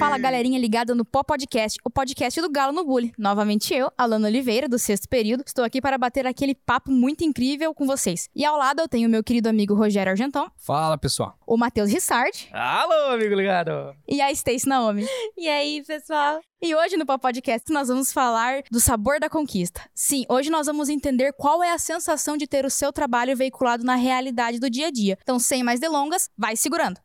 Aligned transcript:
Fala 0.00 0.16
galerinha 0.16 0.58
ligada 0.58 0.94
no 0.94 1.04
Pó 1.04 1.22
Podcast, 1.22 1.78
o 1.84 1.90
podcast 1.90 2.40
do 2.40 2.48
Galo 2.48 2.72
no 2.72 2.86
Bully. 2.86 3.12
Novamente 3.18 3.74
eu, 3.74 3.92
Alana 3.98 4.28
Oliveira, 4.28 4.66
do 4.66 4.78
sexto 4.78 5.06
período, 5.06 5.44
estou 5.46 5.62
aqui 5.62 5.78
para 5.78 5.98
bater 5.98 6.26
aquele 6.26 6.54
papo 6.54 6.90
muito 6.90 7.22
incrível 7.22 7.74
com 7.74 7.86
vocês. 7.86 8.26
E 8.34 8.42
ao 8.42 8.56
lado 8.56 8.80
eu 8.80 8.88
tenho 8.88 9.06
o 9.06 9.10
meu 9.10 9.22
querido 9.22 9.50
amigo 9.50 9.74
Rogério 9.74 10.10
Argentão, 10.10 10.50
Fala, 10.56 10.96
pessoal. 10.96 11.36
o 11.46 11.54
Matheus 11.54 11.90
Rissard 11.92 12.48
Alô, 12.50 13.12
amigo 13.12 13.34
ligado. 13.34 13.94
e 14.08 14.22
a 14.22 14.32
Stacy 14.32 14.66
Naomi. 14.66 15.06
E 15.36 15.46
aí, 15.46 15.84
pessoal? 15.84 16.40
E 16.62 16.74
hoje 16.74 16.96
no 16.96 17.04
Pó 17.04 17.18
Podcast 17.18 17.70
nós 17.70 17.88
vamos 17.88 18.10
falar 18.10 18.62
do 18.70 18.80
sabor 18.80 19.20
da 19.20 19.28
conquista. 19.28 19.82
Sim, 19.94 20.24
hoje 20.30 20.48
nós 20.48 20.66
vamos 20.66 20.88
entender 20.88 21.34
qual 21.34 21.62
é 21.62 21.72
a 21.72 21.78
sensação 21.78 22.38
de 22.38 22.46
ter 22.46 22.64
o 22.64 22.70
seu 22.70 22.90
trabalho 22.90 23.36
veiculado 23.36 23.84
na 23.84 23.96
realidade 23.96 24.58
do 24.58 24.70
dia 24.70 24.86
a 24.86 24.90
dia. 24.90 25.18
Então, 25.22 25.38
sem 25.38 25.62
mais 25.62 25.78
delongas, 25.78 26.30
vai 26.38 26.56
segurando. 26.56 26.98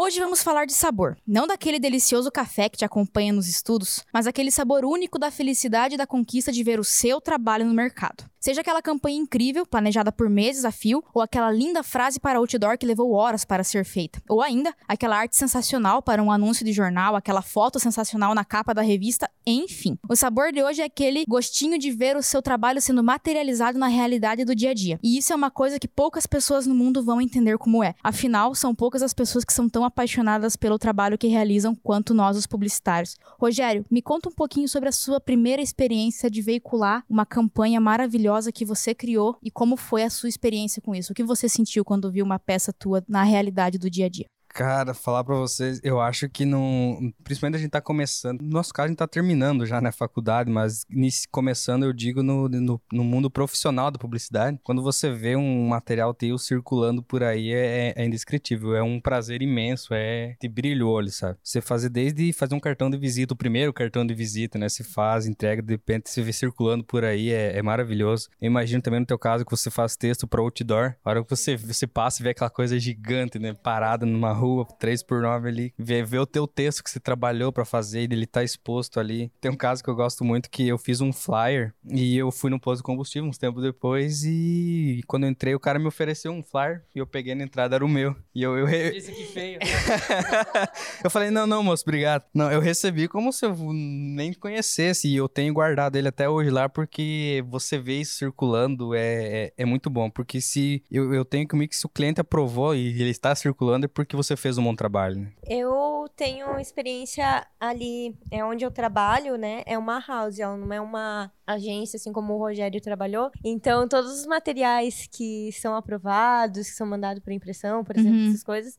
Hoje 0.00 0.20
vamos 0.20 0.44
falar 0.44 0.64
de 0.64 0.72
sabor. 0.72 1.16
Não 1.26 1.44
daquele 1.44 1.80
delicioso 1.80 2.30
café 2.30 2.68
que 2.68 2.78
te 2.78 2.84
acompanha 2.84 3.32
nos 3.32 3.48
estudos, 3.48 4.04
mas 4.14 4.28
aquele 4.28 4.48
sabor 4.48 4.84
único 4.84 5.18
da 5.18 5.28
felicidade 5.28 5.96
e 5.96 5.98
da 5.98 6.06
conquista 6.06 6.52
de 6.52 6.62
ver 6.62 6.78
o 6.78 6.84
seu 6.84 7.20
trabalho 7.20 7.64
no 7.64 7.74
mercado. 7.74 8.22
Seja 8.38 8.60
aquela 8.60 8.80
campanha 8.80 9.18
incrível, 9.18 9.66
planejada 9.66 10.12
por 10.12 10.30
meses 10.30 10.64
a 10.64 10.70
fio, 10.70 11.02
ou 11.12 11.20
aquela 11.20 11.50
linda 11.50 11.82
frase 11.82 12.20
para 12.20 12.38
outdoor 12.38 12.78
que 12.78 12.86
levou 12.86 13.12
horas 13.12 13.44
para 13.44 13.64
ser 13.64 13.84
feita, 13.84 14.22
ou 14.28 14.40
ainda 14.40 14.72
aquela 14.86 15.18
arte 15.18 15.36
sensacional 15.36 16.00
para 16.00 16.22
um 16.22 16.30
anúncio 16.30 16.64
de 16.64 16.72
jornal, 16.72 17.16
aquela 17.16 17.42
foto 17.42 17.80
sensacional 17.80 18.36
na 18.36 18.44
capa 18.44 18.72
da 18.72 18.82
revista, 18.82 19.28
enfim. 19.52 19.98
O 20.08 20.16
sabor 20.16 20.52
de 20.52 20.62
hoje 20.62 20.82
é 20.82 20.84
aquele 20.84 21.24
gostinho 21.26 21.78
de 21.78 21.90
ver 21.90 22.16
o 22.16 22.22
seu 22.22 22.42
trabalho 22.42 22.80
sendo 22.80 23.02
materializado 23.02 23.78
na 23.78 23.86
realidade 23.86 24.44
do 24.44 24.54
dia 24.54 24.70
a 24.70 24.74
dia. 24.74 24.98
E 25.02 25.16
isso 25.16 25.32
é 25.32 25.36
uma 25.36 25.50
coisa 25.50 25.78
que 25.78 25.88
poucas 25.88 26.26
pessoas 26.26 26.66
no 26.66 26.74
mundo 26.74 27.02
vão 27.02 27.20
entender 27.20 27.56
como 27.58 27.82
é. 27.82 27.94
Afinal, 28.02 28.54
são 28.54 28.74
poucas 28.74 29.02
as 29.02 29.14
pessoas 29.14 29.44
que 29.44 29.52
são 29.52 29.68
tão 29.68 29.84
apaixonadas 29.84 30.56
pelo 30.56 30.78
trabalho 30.78 31.18
que 31.18 31.28
realizam 31.28 31.74
quanto 31.74 32.14
nós, 32.14 32.36
os 32.36 32.46
publicitários. 32.46 33.16
Rogério, 33.38 33.84
me 33.90 34.02
conta 34.02 34.28
um 34.28 34.32
pouquinho 34.32 34.68
sobre 34.68 34.88
a 34.88 34.92
sua 34.92 35.20
primeira 35.20 35.62
experiência 35.62 36.30
de 36.30 36.42
veicular 36.42 37.04
uma 37.08 37.24
campanha 37.24 37.80
maravilhosa 37.80 38.52
que 38.52 38.64
você 38.64 38.94
criou 38.94 39.36
e 39.42 39.50
como 39.50 39.76
foi 39.76 40.02
a 40.02 40.10
sua 40.10 40.28
experiência 40.28 40.82
com 40.82 40.94
isso. 40.94 41.12
O 41.12 41.14
que 41.14 41.24
você 41.24 41.48
sentiu 41.48 41.84
quando 41.84 42.10
viu 42.10 42.24
uma 42.24 42.38
peça 42.38 42.72
tua 42.72 43.02
na 43.08 43.22
realidade 43.22 43.78
do 43.78 43.90
dia 43.90 44.06
a 44.06 44.08
dia? 44.08 44.26
Cara, 44.58 44.92
falar 44.92 45.22
pra 45.22 45.36
vocês, 45.36 45.80
eu 45.84 46.00
acho 46.00 46.28
que 46.28 46.44
não. 46.44 47.12
Principalmente 47.22 47.54
a 47.54 47.60
gente 47.60 47.70
tá 47.70 47.80
começando. 47.80 48.42
No 48.42 48.48
nosso 48.50 48.74
caso, 48.74 48.86
a 48.86 48.88
gente 48.88 48.98
tá 48.98 49.06
terminando 49.06 49.64
já 49.64 49.80
na 49.80 49.92
faculdade, 49.92 50.50
mas 50.50 50.84
nisso- 50.90 51.28
começando, 51.30 51.84
eu 51.84 51.92
digo, 51.92 52.24
no, 52.24 52.48
no, 52.48 52.80
no 52.92 53.04
mundo 53.04 53.30
profissional 53.30 53.88
da 53.88 54.00
publicidade. 54.00 54.58
Quando 54.64 54.82
você 54.82 55.12
vê 55.12 55.36
um 55.36 55.68
material 55.68 56.12
teu 56.12 56.36
circulando 56.38 57.04
por 57.04 57.22
aí, 57.22 57.52
é, 57.52 57.92
é 57.96 58.04
indescritível. 58.04 58.74
É 58.74 58.82
um 58.82 58.98
prazer 59.00 59.42
imenso, 59.42 59.94
é 59.94 60.34
de 60.42 60.48
brilho 60.48 60.88
o 60.88 60.90
olho, 60.90 61.12
sabe? 61.12 61.38
Você 61.40 61.60
fazer 61.60 61.88
desde 61.88 62.32
fazer 62.32 62.56
um 62.56 62.60
cartão 62.60 62.90
de 62.90 62.98
visita, 62.98 63.34
o 63.34 63.36
primeiro 63.36 63.72
cartão 63.72 64.04
de 64.04 64.12
visita, 64.12 64.58
né? 64.58 64.68
Se 64.68 64.82
faz, 64.82 65.28
entrega, 65.28 65.62
de 65.62 65.74
repente 65.74 66.10
você 66.10 66.20
vê 66.20 66.32
circulando 66.32 66.82
por 66.82 67.04
aí, 67.04 67.30
é, 67.30 67.56
é 67.56 67.62
maravilhoso. 67.62 68.28
Eu 68.40 68.48
imagino 68.48 68.82
também 68.82 68.98
no 68.98 69.06
teu 69.06 69.20
caso 69.20 69.44
que 69.44 69.52
você 69.52 69.70
faz 69.70 69.94
texto 69.96 70.26
pra 70.26 70.40
outdoor. 70.40 70.96
A 71.04 71.10
hora 71.10 71.22
que 71.22 71.30
você, 71.30 71.56
você 71.56 71.86
passa 71.86 72.20
e 72.20 72.24
vê 72.24 72.30
aquela 72.30 72.50
coisa 72.50 72.76
gigante, 72.76 73.38
né? 73.38 73.54
Parada 73.54 74.04
numa 74.04 74.32
rua, 74.32 74.47
3 74.78 75.02
por 75.02 75.22
9 75.22 75.48
ali. 75.48 75.74
Vê, 75.78 76.02
vê 76.02 76.18
o 76.18 76.26
teu 76.26 76.46
texto 76.46 76.82
que 76.82 76.90
você 76.90 77.00
trabalhou 77.00 77.52
pra 77.52 77.64
fazer 77.64 78.00
e 78.00 78.14
ele 78.14 78.26
tá 78.26 78.42
exposto 78.42 79.00
ali. 79.00 79.30
Tem 79.40 79.50
um 79.50 79.56
caso 79.56 79.82
que 79.82 79.90
eu 79.90 79.94
gosto 79.94 80.24
muito 80.24 80.50
que 80.50 80.66
eu 80.66 80.78
fiz 80.78 81.00
um 81.00 81.12
flyer 81.12 81.74
e 81.84 82.16
eu 82.16 82.30
fui 82.30 82.50
no 82.50 82.60
posto 82.60 82.78
de 82.78 82.84
combustível 82.84 83.28
uns 83.28 83.38
tempos 83.38 83.62
depois 83.62 84.24
e 84.24 85.02
quando 85.06 85.24
eu 85.24 85.30
entrei 85.30 85.54
o 85.54 85.60
cara 85.60 85.78
me 85.78 85.86
ofereceu 85.86 86.32
um 86.32 86.42
flyer 86.42 86.84
e 86.94 86.98
eu 86.98 87.06
peguei 87.06 87.34
na 87.34 87.44
entrada, 87.44 87.76
era 87.76 87.84
o 87.84 87.88
meu. 87.88 88.14
E 88.34 88.42
eu... 88.42 88.58
eu 88.58 88.68
Isso 88.68 89.12
que 89.12 89.24
feio. 89.24 89.58
eu 91.02 91.10
falei, 91.10 91.30
não, 91.30 91.46
não, 91.46 91.62
moço, 91.62 91.82
obrigado. 91.84 92.24
Não, 92.34 92.50
eu 92.50 92.60
recebi 92.60 93.08
como 93.08 93.32
se 93.32 93.46
eu 93.46 93.56
nem 93.72 94.32
conhecesse 94.32 95.08
e 95.08 95.16
eu 95.16 95.28
tenho 95.28 95.52
guardado 95.52 95.96
ele 95.96 96.08
até 96.08 96.28
hoje 96.28 96.50
lá 96.50 96.68
porque 96.68 97.44
você 97.48 97.78
vê 97.78 98.00
isso 98.00 98.16
circulando 98.16 98.94
é, 98.94 99.44
é, 99.46 99.52
é 99.58 99.64
muito 99.64 99.90
bom. 99.90 100.10
Porque 100.10 100.40
se 100.40 100.82
eu, 100.90 101.12
eu 101.12 101.24
tenho 101.24 101.46
comigo 101.46 101.70
que 101.70 101.76
se 101.76 101.86
o 101.86 101.88
cliente 101.88 102.20
aprovou 102.20 102.74
e 102.74 103.00
ele 103.00 103.10
está 103.10 103.34
circulando 103.34 103.86
é 103.86 103.88
porque 103.88 104.16
você 104.16 104.27
fez 104.36 104.58
um 104.58 104.64
bom 104.64 104.74
trabalho, 104.74 105.16
né? 105.20 105.32
Eu 105.48 106.06
tenho 106.16 106.58
experiência 106.58 107.46
ali, 107.58 108.16
é 108.30 108.44
onde 108.44 108.64
eu 108.64 108.70
trabalho, 108.70 109.36
né? 109.36 109.62
É 109.66 109.76
uma 109.78 109.98
house, 110.06 110.38
ela 110.38 110.56
não 110.56 110.72
é 110.72 110.80
uma 110.80 111.30
agência, 111.46 111.96
assim 111.96 112.12
como 112.12 112.34
o 112.34 112.38
Rogério 112.38 112.80
trabalhou. 112.80 113.30
Então, 113.44 113.88
todos 113.88 114.20
os 114.20 114.26
materiais 114.26 115.08
que 115.10 115.50
são 115.52 115.74
aprovados, 115.74 116.68
que 116.68 116.74
são 116.74 116.86
mandados 116.86 117.22
para 117.22 117.32
impressão, 117.32 117.84
por 117.84 117.96
exemplo, 117.96 118.18
Uhum. 118.18 118.28
essas 118.28 118.42
coisas, 118.44 118.78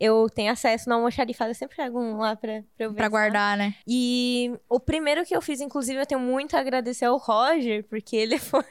eu 0.00 0.28
tenho 0.30 0.50
acesso 0.50 0.88
no 0.88 0.94
almoxarifado. 0.94 1.50
Eu 1.50 1.54
sempre 1.54 1.76
pego 1.76 2.00
um 2.00 2.16
lá 2.16 2.34
pra, 2.34 2.62
pra 2.76 2.86
eu 2.86 2.90
ver. 2.90 2.96
Pra 2.96 3.08
guardar, 3.08 3.56
né? 3.58 3.74
E 3.86 4.50
o 4.68 4.80
primeiro 4.80 5.24
que 5.26 5.36
eu 5.36 5.42
fiz, 5.42 5.60
inclusive, 5.60 6.00
eu 6.00 6.06
tenho 6.06 6.20
muito 6.20 6.56
a 6.56 6.60
agradecer 6.60 7.04
ao 7.04 7.18
Roger, 7.18 7.84
porque 7.84 8.16
ele 8.16 8.38
foi, 8.40 8.64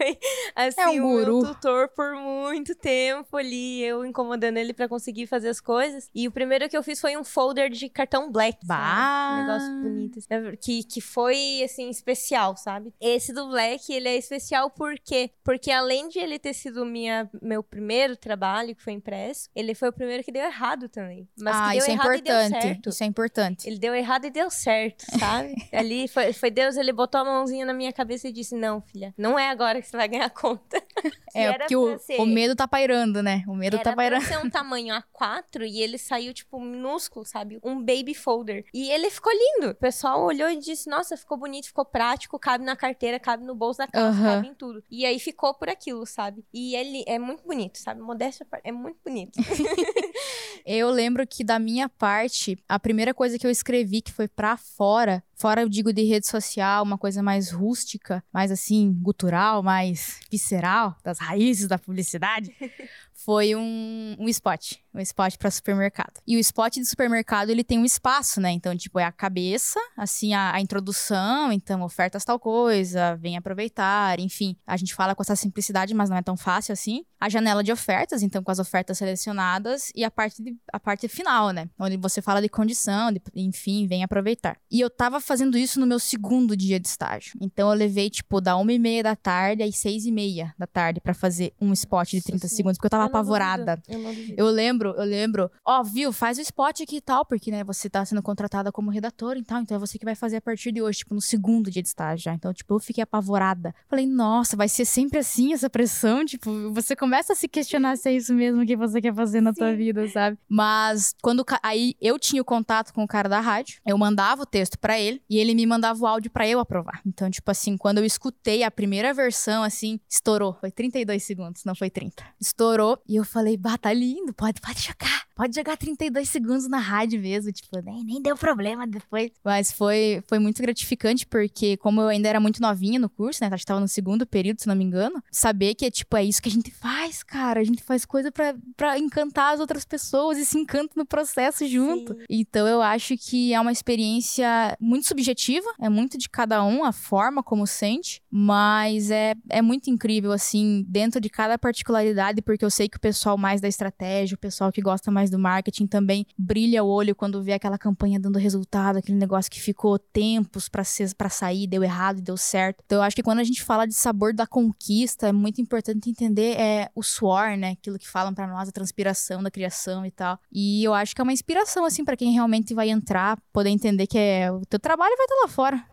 assim, 0.56 0.82
É 0.82 0.88
um 0.88 1.06
o 1.06 1.16
meu 1.16 1.40
tutor 1.42 1.90
por 1.90 2.16
muito 2.16 2.74
tempo 2.74 3.38
ali, 3.38 3.84
eu 3.84 4.04
incomodando 4.04 4.58
ele 4.58 4.74
pra 4.74 4.90
conseguir 4.90 5.28
fazer 5.28 5.50
as 5.50 5.62
coisas. 5.62 6.10
E 6.16 6.28
o 6.28 6.32
primeiro 6.32 6.68
que 6.68 6.76
eu 6.76 6.82
fiz 6.82 7.00
foi 7.00 7.16
um 7.16 7.24
folder 7.24 7.70
de 7.70 7.88
cartão 7.90 8.32
black, 8.32 8.58
Bah! 8.66 9.34
Um 9.34 9.46
negócio 9.46 9.82
bonito, 9.84 10.20
assim, 10.20 10.58
que, 10.60 10.84
que 10.84 11.02
foi, 11.02 11.62
assim, 11.64 11.90
especial, 11.90 12.58
sabe? 12.58 12.92
Esse 13.00 13.32
do 13.32 13.50
black, 13.50 13.94
ele 13.94 14.08
é 14.10 14.16
especial 14.18 14.72
por 14.72 14.96
quê? 15.00 15.30
Porque 15.44 15.70
além 15.70 16.08
de 16.10 16.18
ele 16.18 16.40
ter 16.40 16.54
sido 16.54 16.86
minha, 16.86 17.30
meu 17.40 17.62
primeiro 17.62 18.16
trabalho, 18.18 18.76
que 18.76 18.82
foi 18.82 18.94
impresso, 18.94 19.50
ele 19.56 19.76
foi 19.76 19.90
o 19.90 19.94
primeiro 19.94 20.24
que 20.24 20.32
deu 20.32 20.44
errado 20.44 20.90
também. 20.90 21.19
Mas 21.40 21.56
ah, 21.56 21.76
isso 21.76 21.90
é 21.90 21.94
importante. 21.94 22.82
Isso 22.88 23.04
é 23.04 23.06
importante. 23.06 23.68
Ele 23.68 23.80
deu 23.80 23.96
errado 23.96 24.26
e 24.26 24.30
deu 24.30 24.50
certo, 24.50 25.06
sabe? 25.18 25.56
Ali 25.74 26.08
foi, 26.08 26.34
foi 26.34 26.52
Deus, 26.52 26.78
ele 26.78 26.92
botou 26.92 27.22
a 27.22 27.26
mãozinha 27.26 27.66
na 27.66 27.74
minha 27.74 27.94
cabeça 27.94 28.28
e 28.28 28.32
disse: 28.32 28.56
Não, 28.56 28.82
filha, 28.82 29.14
não 29.18 29.38
é 29.38 29.50
agora 29.50 29.82
que 29.82 29.88
você 29.88 29.98
vai 29.98 30.08
ganhar 30.08 30.30
conta. 30.30 30.82
É, 31.34 31.44
era 31.44 31.60
porque 31.60 31.76
o, 31.76 32.00
ser- 32.00 32.20
o 32.20 32.26
medo 32.26 32.56
tá 32.56 32.68
pairando, 32.68 33.22
né? 33.22 33.44
O 33.48 33.54
medo 33.54 33.76
era 33.76 33.84
tá 33.84 33.96
pairando. 33.96 34.26
ser 34.26 34.40
um 34.40 34.50
tamanho 34.50 34.96
A4 34.96 35.64
e 35.68 35.80
ele 35.82 35.98
saiu, 36.00 36.34
tipo, 36.34 36.60
minúsculo, 36.60 37.24
sabe? 37.24 37.60
Um 37.64 37.78
baby 37.78 38.16
folder. 38.16 38.66
E 38.74 38.90
ele 38.90 39.12
ficou 39.12 39.32
lindo. 39.32 39.72
O 39.72 39.76
pessoal 39.76 40.24
olhou 40.24 40.50
e 40.50 40.58
disse: 40.58 40.90
Nossa, 40.90 41.16
ficou 41.16 41.38
bonito, 41.38 41.68
ficou 41.68 41.86
prático, 41.86 42.40
cabe 42.40 42.64
na 42.66 42.76
carteira, 42.76 43.20
cabe 43.20 43.44
no 43.44 43.54
bolso 43.54 43.78
da 43.78 43.88
Aham. 43.94 44.36
cabe 44.36 44.48
em 44.48 44.54
tudo. 44.56 44.84
E 44.90 45.06
aí 45.06 45.20
ficou 45.20 45.54
por 45.54 45.70
aquilo, 45.70 46.04
sabe? 46.06 46.44
E 46.52 46.76
ele 46.76 47.04
é 47.08 47.20
muito 47.20 47.44
bonito, 47.44 47.78
sabe? 47.78 48.02
Modéstia, 48.02 48.48
é 48.64 48.72
muito 48.72 48.98
bonito. 49.06 49.38
Eu 50.66 50.90
lembro 50.90 51.26
que 51.26 51.44
da 51.44 51.58
minha 51.60 51.88
parte, 51.90 52.58
a 52.68 52.80
primeira 52.80 53.14
coisa 53.14 53.40
que 53.40 53.46
eu 53.48 53.52
escrevi 53.52 54.02
que 54.02 54.12
foi 54.12 54.28
pra 54.28 54.58
fora, 54.58 55.24
fora 55.40 55.62
eu 55.62 55.70
digo 55.70 55.94
de 55.94 56.04
rede 56.04 56.28
social, 56.28 56.84
uma 56.84 56.98
coisa 56.98 57.24
mais 57.24 57.50
rústica, 57.50 58.22
mais 58.32 58.52
assim, 58.52 58.92
gutural, 59.02 59.64
mais 59.64 60.20
visceral, 60.30 60.98
das 61.02 61.18
raízes 61.18 61.68
da 61.68 61.80
publicidade, 61.80 62.54
foi 63.26 63.56
um, 63.56 64.16
um 64.20 64.28
spot. 64.30 64.74
Um 64.94 65.00
spot 65.02 65.36
pra 65.38 65.52
supermercado. 65.52 66.14
E 66.26 66.36
o 66.36 66.40
spot 66.40 66.74
de 66.76 66.86
supermercado, 66.86 67.50
ele 67.52 67.64
tem 67.64 67.78
um 67.78 67.86
espaço, 67.86 68.42
né? 68.42 68.50
Então, 68.52 68.76
tipo, 68.76 68.98
é 69.00 69.04
a 69.04 69.12
cabeça, 69.12 69.80
assim, 69.96 70.34
a, 70.34 70.54
a 70.54 70.60
introdução, 70.62 71.52
então, 71.52 71.84
ofertas 71.84 72.26
tal 72.26 72.40
coisa, 72.40 73.16
vem 73.18 73.38
aproveitar, 73.38 74.20
enfim. 74.20 74.56
A 74.66 74.76
gente 74.78 74.96
fala 74.96 75.14
com 75.14 75.22
essa 75.22 75.36
simplicidade, 75.36 75.94
mas 75.94 76.10
não 76.10 76.18
é 76.18 76.22
tão 76.24 76.36
fácil 76.36 76.74
assim. 76.74 77.04
A 77.20 77.30
janela 77.30 77.64
de 77.64 77.72
ofertas, 77.72 78.24
então, 78.24 78.42
com 78.42 78.50
as 78.52 78.58
ofertas 78.60 78.98
selecionadas, 78.98 79.92
e 79.94 80.04
a 80.04 80.10
parte, 80.10 80.42
de- 80.42 80.58
a 80.74 80.80
parte 80.80 81.08
final, 81.08 81.52
né? 81.52 81.70
Onde 81.78 81.98
você 81.98 82.22
fala 82.22 82.42
de 82.42 82.50
condição, 82.50 83.12
de- 83.12 83.22
enfim, 83.36 83.86
vem 83.88 84.04
aproveitar. 84.04 84.58
E 84.72 84.80
eu 84.80 84.90
tava 84.90 85.20
fazendo 85.22 85.58
isso 85.58 85.80
no 85.80 85.86
meu 85.86 86.00
segundo 86.00 86.56
dia 86.58 86.80
de 86.80 86.88
estágio. 86.88 87.34
Então, 87.42 87.70
eu 87.70 87.76
levei, 87.78 88.10
tipo, 88.10 88.42
da 88.42 88.56
uma 88.58 88.74
e 88.74 88.80
meia 88.80 89.04
da 89.04 89.16
tarde 89.16 89.62
às 89.62 89.76
seis 89.76 90.06
e 90.06 90.12
meia 90.12 90.54
da 90.58 90.66
tarde 90.66 91.00
pra 91.00 91.14
fazer 91.14 91.54
um 91.62 91.72
spot 91.74 92.10
de 92.10 92.16
Nossa 92.18 92.28
30 92.28 92.48
Senhora. 92.48 92.56
segundos, 92.56 92.78
porque 92.78 92.88
eu 92.88 92.92
tava 92.92 93.09
apavorada. 93.10 93.82
Eu. 93.88 94.00
Eu 94.38 94.48
lembro, 94.48 94.94
eu 94.98 95.04
lembro. 95.04 95.52
Ó, 95.66 95.84
viu, 95.84 96.12
faz 96.12 96.38
o 96.38 96.42
spot 96.42 96.82
aqui 96.82 96.98
e 96.98 97.02
tal, 97.02 97.26
porque, 97.26 97.52
né, 97.52 97.64
você 97.64 97.90
tá 97.90 98.04
sendo 98.06 98.22
contratada 98.22 98.72
como 98.72 98.90
redatora 98.90 99.40
e 99.40 99.44
tal, 99.44 99.62
então 99.62 99.76
é 99.76 99.80
você 99.80 99.98
que 99.98 100.06
vai 100.06 100.16
fazer 100.16 100.38
a 100.38 100.42
partir 100.42 100.72
de 100.72 100.82
hoje, 100.82 101.00
tipo, 101.00 101.14
no 101.14 101.22
segundo 101.22 101.70
dia 101.70 101.82
de 101.82 101.90
estágio 101.90 102.24
já. 102.24 102.34
Então, 102.34 102.54
tipo, 102.54 102.74
eu 102.74 102.80
fiquei 102.80 103.04
apavorada. 103.04 103.74
Falei, 103.88 104.06
nossa, 104.08 104.56
vai 104.56 104.68
ser 104.68 104.86
sempre 104.86 105.20
assim 105.20 105.54
essa 105.54 105.70
pressão? 105.70 106.24
Tipo, 106.30 106.72
você 106.72 106.96
começa 106.96 107.34
a 107.34 107.36
se 107.36 107.48
questionar 107.48 107.98
se 107.98 108.08
é 108.08 108.14
isso 108.14 108.34
mesmo 108.34 108.64
que 108.66 108.76
você 108.76 109.02
quer 109.02 109.14
fazer 109.14 109.42
na 109.42 109.52
tua 109.52 109.72
Sim. 109.72 109.78
vida, 109.78 110.08
sabe? 110.08 110.38
Mas, 110.48 111.16
quando. 111.22 111.44
Aí 111.64 111.96
eu 112.00 112.20
tinha 112.20 112.42
o 112.42 112.46
contato 112.46 112.94
com 112.94 113.04
o 113.04 113.08
cara 113.08 113.28
da 113.28 113.40
rádio, 113.40 113.82
eu 113.86 113.98
mandava 113.98 114.44
o 114.44 114.46
texto 114.46 114.78
pra 114.78 115.00
ele 115.00 115.22
e 115.30 115.38
ele 115.40 115.56
me 115.56 115.66
mandava 115.66 116.00
o 116.00 116.06
áudio 116.06 116.30
pra 116.30 116.48
eu 116.48 116.60
aprovar. 116.60 117.02
Então, 117.06 117.30
tipo 117.32 117.50
assim, 117.50 117.78
quando 117.78 117.98
eu 117.98 118.06
escutei 118.06 118.64
a 118.64 118.70
primeira 118.70 119.14
versão, 119.14 119.64
assim, 119.64 120.00
estourou. 120.08 120.56
Foi 120.60 120.72
32 120.72 121.24
segundos, 121.24 121.64
não 121.66 121.74
foi 121.74 121.90
30. 121.90 122.24
Estourou 122.40 122.99
e 123.08 123.16
eu 123.16 123.24
falei, 123.24 123.58
bah, 123.58 123.78
tá 123.78 123.94
lindo, 123.94 124.34
pode, 124.34 124.62
pode 124.62 124.80
chocar. 124.80 125.29
Pode 125.40 125.56
jogar 125.56 125.78
32 125.78 126.28
segundos 126.28 126.68
na 126.68 126.80
rádio 126.80 127.22
mesmo, 127.22 127.50
tipo, 127.50 127.80
nem, 127.82 128.04
nem 128.04 128.22
deu 128.22 128.36
problema 128.36 128.86
depois. 128.86 129.32
Mas 129.42 129.72
foi, 129.72 130.22
foi 130.28 130.38
muito 130.38 130.62
gratificante, 130.62 131.26
porque 131.26 131.78
como 131.78 132.02
eu 132.02 132.10
ainda 132.10 132.28
era 132.28 132.42
muito 132.42 132.62
novinha 132.62 133.00
no 133.00 133.10
curso, 133.10 133.42
né, 133.42 133.50
acho 133.50 133.62
que 133.62 133.68
tava 133.68 133.80
no 133.80 133.88
segundo 133.88 134.28
período, 134.28 134.60
se 134.60 134.68
não 134.68 134.76
me 134.76 134.84
engano, 134.84 135.24
saber 135.32 135.76
que, 135.76 135.90
tipo, 135.90 136.18
é 136.18 136.26
isso 136.26 136.42
que 136.42 136.50
a 136.50 136.52
gente 136.52 136.70
faz, 136.72 137.24
cara, 137.24 137.62
a 137.62 137.64
gente 137.64 137.82
faz 137.82 138.04
coisa 138.04 138.30
pra, 138.34 138.54
pra 138.76 139.00
encantar 139.00 139.54
as 139.54 139.62
outras 139.62 139.86
pessoas 139.86 140.38
e 140.38 140.46
se 140.46 140.58
encanta 140.58 140.92
no 140.98 141.06
processo 141.06 141.66
junto. 141.66 142.14
Sim. 142.14 142.26
Então 142.30 142.68
eu 142.68 142.82
acho 142.82 143.16
que 143.16 143.54
é 143.54 143.62
uma 143.62 143.72
experiência 143.72 144.76
muito 144.78 145.08
subjetiva, 145.08 145.70
é 145.80 145.88
muito 145.88 146.18
de 146.18 146.28
cada 146.28 146.62
um, 146.66 146.84
a 146.84 146.92
forma 146.92 147.42
como 147.42 147.66
sente, 147.66 148.22
mas 148.30 149.10
é, 149.10 149.36
é 149.50 149.62
muito 149.62 149.90
incrível, 149.90 150.34
assim, 150.34 150.84
dentro 150.86 151.22
de 151.22 151.30
cada 151.30 151.58
particularidade, 151.58 152.42
porque 152.42 152.66
eu 152.66 152.70
sei 152.70 152.90
que 152.90 152.98
o 152.98 153.02
pessoal 153.02 153.38
mais 153.38 153.62
da 153.62 153.70
estratégia, 153.70 154.36
o 154.36 154.38
pessoal 154.38 154.70
que 154.70 154.82
gosta 154.82 155.10
mais 155.10 155.29
do 155.30 155.40
marketing 155.40 155.88
também 155.88 156.26
brilha 156.38 156.84
o 156.84 156.88
olho 156.88 157.16
quando 157.16 157.44
vê 157.44 157.54
aquela 157.54 157.78
campanha 157.78 158.20
dando 158.20 158.40
resultado, 158.40 158.98
aquele 158.98 159.18
negócio 159.18 159.52
que 159.52 159.62
ficou 159.62 159.98
tempos 160.00 160.70
pra 160.70 160.84
sair, 161.30 161.68
deu 161.68 161.84
errado 161.84 162.20
e 162.20 162.22
deu 162.22 162.38
certo. 162.38 162.84
Então 162.86 163.00
eu 163.00 163.04
acho 163.04 163.16
que 163.16 163.24
quando 163.24 163.40
a 163.40 163.44
gente 163.44 163.64
fala 163.64 163.86
de 163.86 163.94
sabor 163.94 164.34
da 164.34 164.48
conquista, 164.48 165.28
é 165.28 165.32
muito 165.32 165.62
importante 165.62 166.10
entender 166.10 166.60
é, 166.60 166.90
o 166.96 167.04
suor, 167.04 167.58
né? 167.58 167.72
Aquilo 167.72 167.98
que 167.98 168.08
falam 168.08 168.34
pra 168.34 168.48
nós, 168.48 168.70
a 168.70 168.72
transpiração 168.72 169.42
da 169.44 169.52
criação 169.52 170.06
e 170.06 170.12
tal. 170.12 170.40
E 170.52 170.84
eu 170.84 170.94
acho 170.94 171.16
que 171.16 171.22
é 171.22 171.24
uma 171.24 171.34
inspiração, 171.34 171.86
assim, 171.86 172.04
pra 172.04 172.18
quem 172.18 172.32
realmente 172.32 172.74
vai 172.74 172.90
entrar, 172.90 173.40
poder 173.52 173.70
entender 173.70 174.08
que 174.08 174.18
é 174.18 174.52
o 174.52 174.66
teu 174.66 174.80
trabalho 174.80 175.16
vai 175.16 175.26
estar 175.26 175.36
lá 175.42 175.48
fora. 175.48 175.86